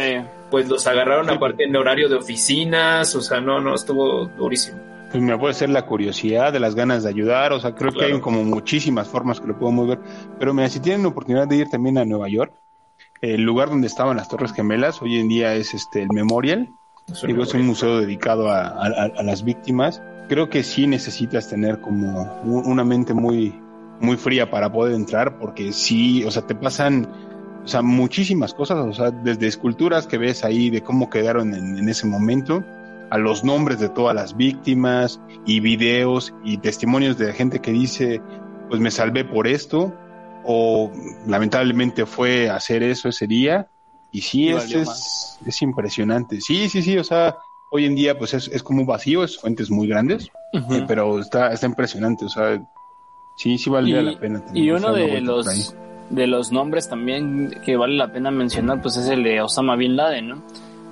[0.49, 4.79] pues los agarraron aparte en horario de oficinas, o sea, no, no, estuvo durísimo.
[5.11, 8.05] Pues me puede ser la curiosidad, de las ganas de ayudar, o sea, creo que
[8.05, 9.99] hay como muchísimas formas que lo podemos ver,
[10.39, 12.53] pero mira, si tienen la oportunidad de ir también a Nueva York,
[13.21, 16.69] el lugar donde estaban las Torres Gemelas, hoy en día es este el Memorial,
[17.25, 22.83] Digo, es un museo dedicado a, las víctimas, creo que sí necesitas tener como una
[22.83, 23.53] mente muy,
[23.99, 27.07] muy fría para poder entrar, porque sí, o sea, te pasan
[27.63, 31.87] o sea, muchísimas cosas, o sea, desde esculturas que ves ahí de cómo quedaron en
[31.89, 32.63] ese momento,
[33.11, 38.21] a los nombres de todas las víctimas y videos y testimonios de gente que dice,
[38.69, 39.93] pues me salvé por esto,
[40.45, 40.89] o
[41.27, 43.67] lamentablemente fue a hacer eso ese día.
[44.11, 46.41] Y sí, es, es, impresionante.
[46.41, 47.37] Sí, sí, sí, o sea,
[47.71, 51.53] hoy en día pues es, es como vacío, es fuentes muy grandes, eh, pero está,
[51.53, 52.61] está impresionante, o sea,
[53.37, 54.43] sí, sí vale la pena.
[54.53, 55.73] Y uno de los,
[56.09, 59.95] de los nombres también que vale la pena mencionar, pues es el de Osama Bin
[59.95, 60.43] Laden, ¿no?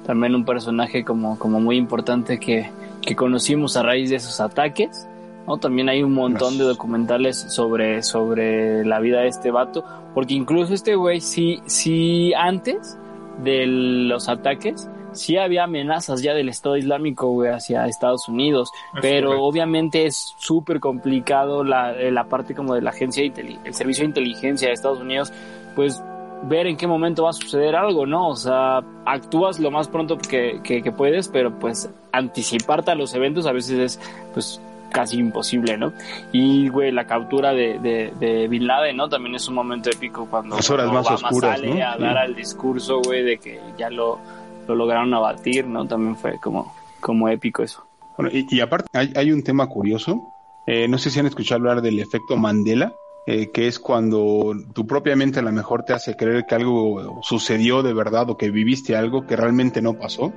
[0.09, 5.07] también un personaje como, como muy importante que, que conocimos a raíz de esos ataques.
[5.45, 5.57] ¿no?
[5.57, 10.73] También hay un montón de documentales sobre, sobre la vida de este vato, porque incluso
[10.73, 12.97] este güey sí, sí antes
[13.43, 18.71] de los ataques, sí había amenazas ya del Estado Islámico, güey, hacia Estados Unidos,
[19.01, 24.09] pero obviamente es súper complicado la, la parte como de la agencia, el servicio de
[24.09, 25.33] inteligencia de Estados Unidos,
[25.75, 26.01] pues
[26.43, 28.29] ver en qué momento va a suceder algo, ¿no?
[28.29, 33.45] O sea, actúas lo más pronto que, que, puedes, pero pues anticiparte a los eventos
[33.45, 33.99] a veces es
[34.33, 34.61] pues
[34.91, 35.93] casi imposible, ¿no?
[36.31, 39.09] Y, güey, la captura de, de, de, Bin Laden, ¿no?
[39.09, 43.01] También es un momento épico cuando, Las horas más oscuras, sale a dar al discurso,
[43.01, 44.19] güey, de que ya lo,
[44.67, 45.87] lo lograron abatir, ¿no?
[45.87, 47.85] También fue como, como épico eso.
[48.17, 50.33] Bueno, y, y aparte hay, hay, un tema curioso,
[50.65, 52.93] eh, no sé si han escuchado hablar del efecto Mandela,
[53.31, 57.83] eh, que es cuando tú propiamente a lo mejor te hace creer que algo sucedió
[57.83, 60.33] de verdad o que viviste algo que realmente no pasó.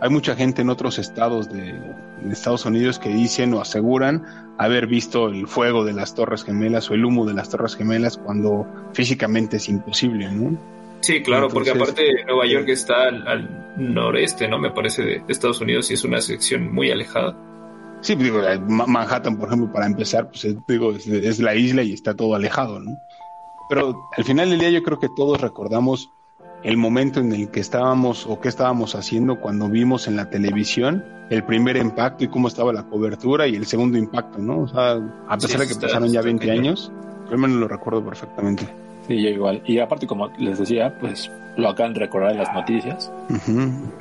[0.00, 1.74] Hay mucha gente en otros estados de,
[2.30, 4.24] Estados Unidos que dicen o aseguran
[4.58, 8.18] haber visto el fuego de las Torres Gemelas o el humo de las Torres Gemelas
[8.18, 10.58] cuando físicamente es imposible, ¿no?
[11.00, 14.58] Sí, claro, porque aparte Nueva York está al, noreste, ¿no?
[14.58, 17.34] Me parece de Estados Unidos y es una sección muy alejada.
[18.02, 22.34] Sí, digo, Manhattan, por ejemplo, para empezar, pues digo, es, la isla y está todo
[22.34, 22.98] alejado, ¿no?
[23.68, 26.10] Pero al final del día yo creo que todos recordamos
[26.62, 31.04] el momento en el que estábamos o qué estábamos haciendo cuando vimos en la televisión
[31.30, 34.62] el primer impacto y cómo estaba la cobertura y el segundo impacto, ¿no?
[34.62, 36.90] O sea, a pesar de que pasaron ya 20 años,
[37.30, 38.64] yo me lo recuerdo perfectamente.
[39.06, 39.62] Sí, yo igual.
[39.64, 43.12] Y aparte, como les decía, pues lo acaban de recordar en las noticias.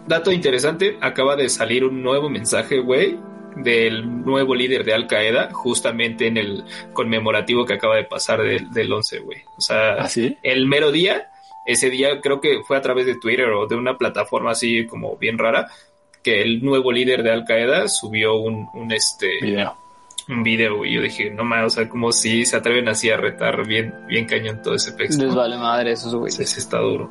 [0.08, 3.18] Dato interesante, acaba de salir un nuevo mensaje, güey,
[3.56, 8.72] del nuevo líder de Al Qaeda, justamente en el conmemorativo que acaba de pasar del,
[8.72, 9.40] del 11, güey.
[9.58, 10.10] O sea, ¿Ah,
[10.44, 11.30] el mero día,
[11.72, 15.18] ese día creo que fue a través de Twitter o de una plataforma así como
[15.18, 15.68] bien rara,
[16.24, 19.76] que el nuevo líder de Al Qaeda subió un, un este video.
[20.28, 23.18] Un video, y yo dije, no mames, o sea, como si se atreven así a
[23.18, 25.18] retar bien, bien cañón todo ese pex.
[25.18, 26.30] Les vale madre esos güey.
[26.30, 27.10] Ese está duro.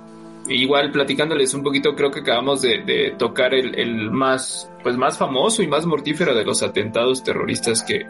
[0.49, 5.69] Igual platicándoles un poquito, creo que acabamos de, tocar el, más, pues más famoso y
[5.69, 8.07] más mortífero de los atentados terroristas que,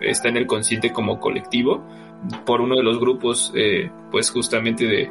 [0.00, 1.82] está en el consciente como colectivo
[2.46, 5.10] por uno de los grupos, eh, pues justamente de,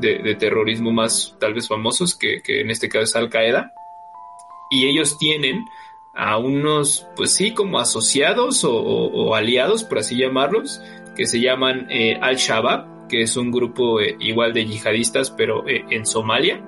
[0.00, 3.72] terrorismo más tal vez famosos, que, en este caso es Al Qaeda.
[4.70, 5.64] Y ellos tienen
[6.14, 10.80] a unos, pues sí, como asociados o, aliados, por así llamarlos,
[11.16, 15.84] que se llaman eh, Al-Shabaab que es un grupo eh, igual de yihadistas, pero eh,
[15.90, 16.64] en Somalia.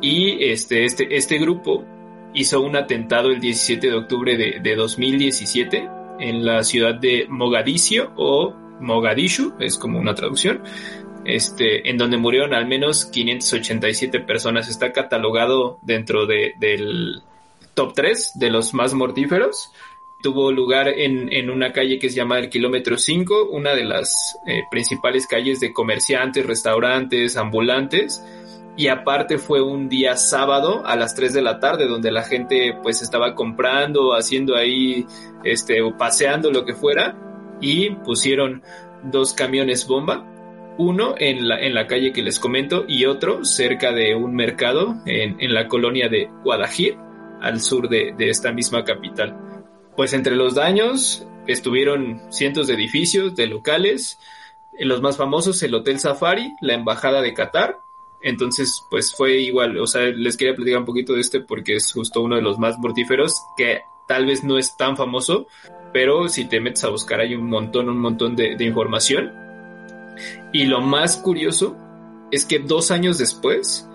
[0.00, 1.84] Y este, este, este grupo
[2.34, 5.88] hizo un atentado el 17 de octubre de, 2017
[6.20, 10.62] en la ciudad de Mogadiscio o Mogadishu, es como una traducción,
[11.26, 14.68] este, en donde murieron al menos 587 personas.
[14.68, 17.22] Está catalogado dentro de, del
[17.74, 19.72] top 3 de los más mortíferos.
[20.22, 24.38] Tuvo lugar en, en una calle que se llama el kilómetro 5, una de las
[24.46, 28.24] eh, principales calles de comerciantes, restaurantes, ambulantes.
[28.78, 32.76] Y aparte fue un día sábado a las 3 de la tarde donde la gente
[32.82, 35.06] pues estaba comprando, haciendo ahí,
[35.44, 37.16] este, o paseando lo que fuera.
[37.60, 38.62] Y pusieron
[39.02, 40.26] dos camiones bomba
[40.78, 44.96] uno en la, en la calle que les comento y otro cerca de un mercado
[45.06, 46.96] en, en la colonia de Guadajir,
[47.40, 49.36] al sur de, de, esta misma capital.
[49.96, 54.18] Pues entre los daños estuvieron cientos de edificios, de locales,
[54.78, 57.78] los más famosos el Hotel Safari, la Embajada de Qatar.
[58.22, 61.92] Entonces, pues fue igual, o sea, les quería platicar un poquito de este porque es
[61.92, 65.46] justo uno de los más mortíferos que tal vez no es tan famoso,
[65.92, 69.45] pero si te metes a buscar hay un montón, un montón de, de información
[70.52, 71.76] y lo más curioso
[72.30, 73.88] es que dos años después,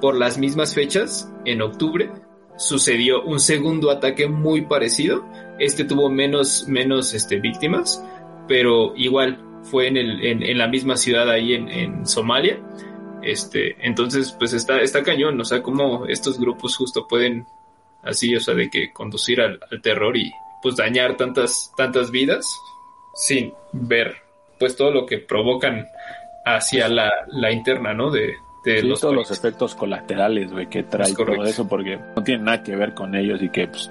[0.00, 2.10] por las mismas fechas, en octubre,
[2.56, 5.24] sucedió un segundo ataque muy parecido.
[5.58, 8.04] Este tuvo menos, menos este, víctimas,
[8.48, 12.60] pero igual fue en, el, en, la misma ciudad ahí en, en, Somalia.
[13.22, 17.46] Este, entonces, pues está, está cañón, o sea, cómo estos grupos justo pueden
[18.02, 22.44] así, o sea, de que conducir al, al terror y pues dañar tantas, tantas vidas
[23.14, 24.21] sin ver
[24.62, 25.88] pues todo lo que provocan
[26.44, 28.12] hacia la, la interna, ¿no?
[28.12, 28.34] De,
[28.64, 29.30] de sí, los todos países.
[29.30, 33.16] los efectos colaterales, güey, que trae todo eso, porque no tiene nada que ver con
[33.16, 33.90] ellos y que pues,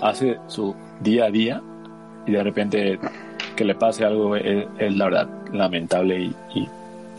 [0.00, 1.60] hace su día a día
[2.26, 2.98] y de repente
[3.56, 6.68] que le pase algo es, es la verdad lamentable y, y,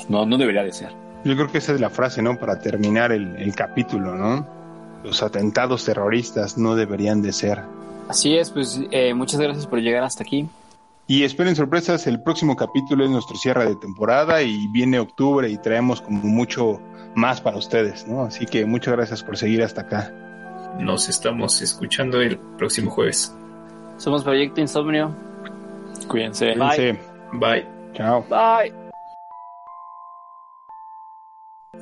[0.07, 0.91] no, no debería de ser.
[1.25, 2.39] Yo creo que esa es la frase, ¿no?
[2.39, 4.47] Para terminar el, el capítulo, ¿no?
[5.03, 7.59] Los atentados terroristas no deberían de ser.
[8.07, 10.47] Así es, pues eh, muchas gracias por llegar hasta aquí.
[11.07, 15.57] Y esperen sorpresas, el próximo capítulo es nuestro cierre de temporada y viene octubre y
[15.57, 16.81] traemos como mucho
[17.15, 18.23] más para ustedes, ¿no?
[18.23, 20.11] Así que muchas gracias por seguir hasta acá.
[20.79, 23.35] Nos estamos escuchando el próximo jueves.
[23.97, 25.15] Somos Proyecto Insomnio.
[26.07, 26.53] Cuídense.
[26.53, 26.99] Cuídense.
[27.33, 27.65] Bye.
[27.93, 28.25] Chao.
[28.29, 28.84] Bye.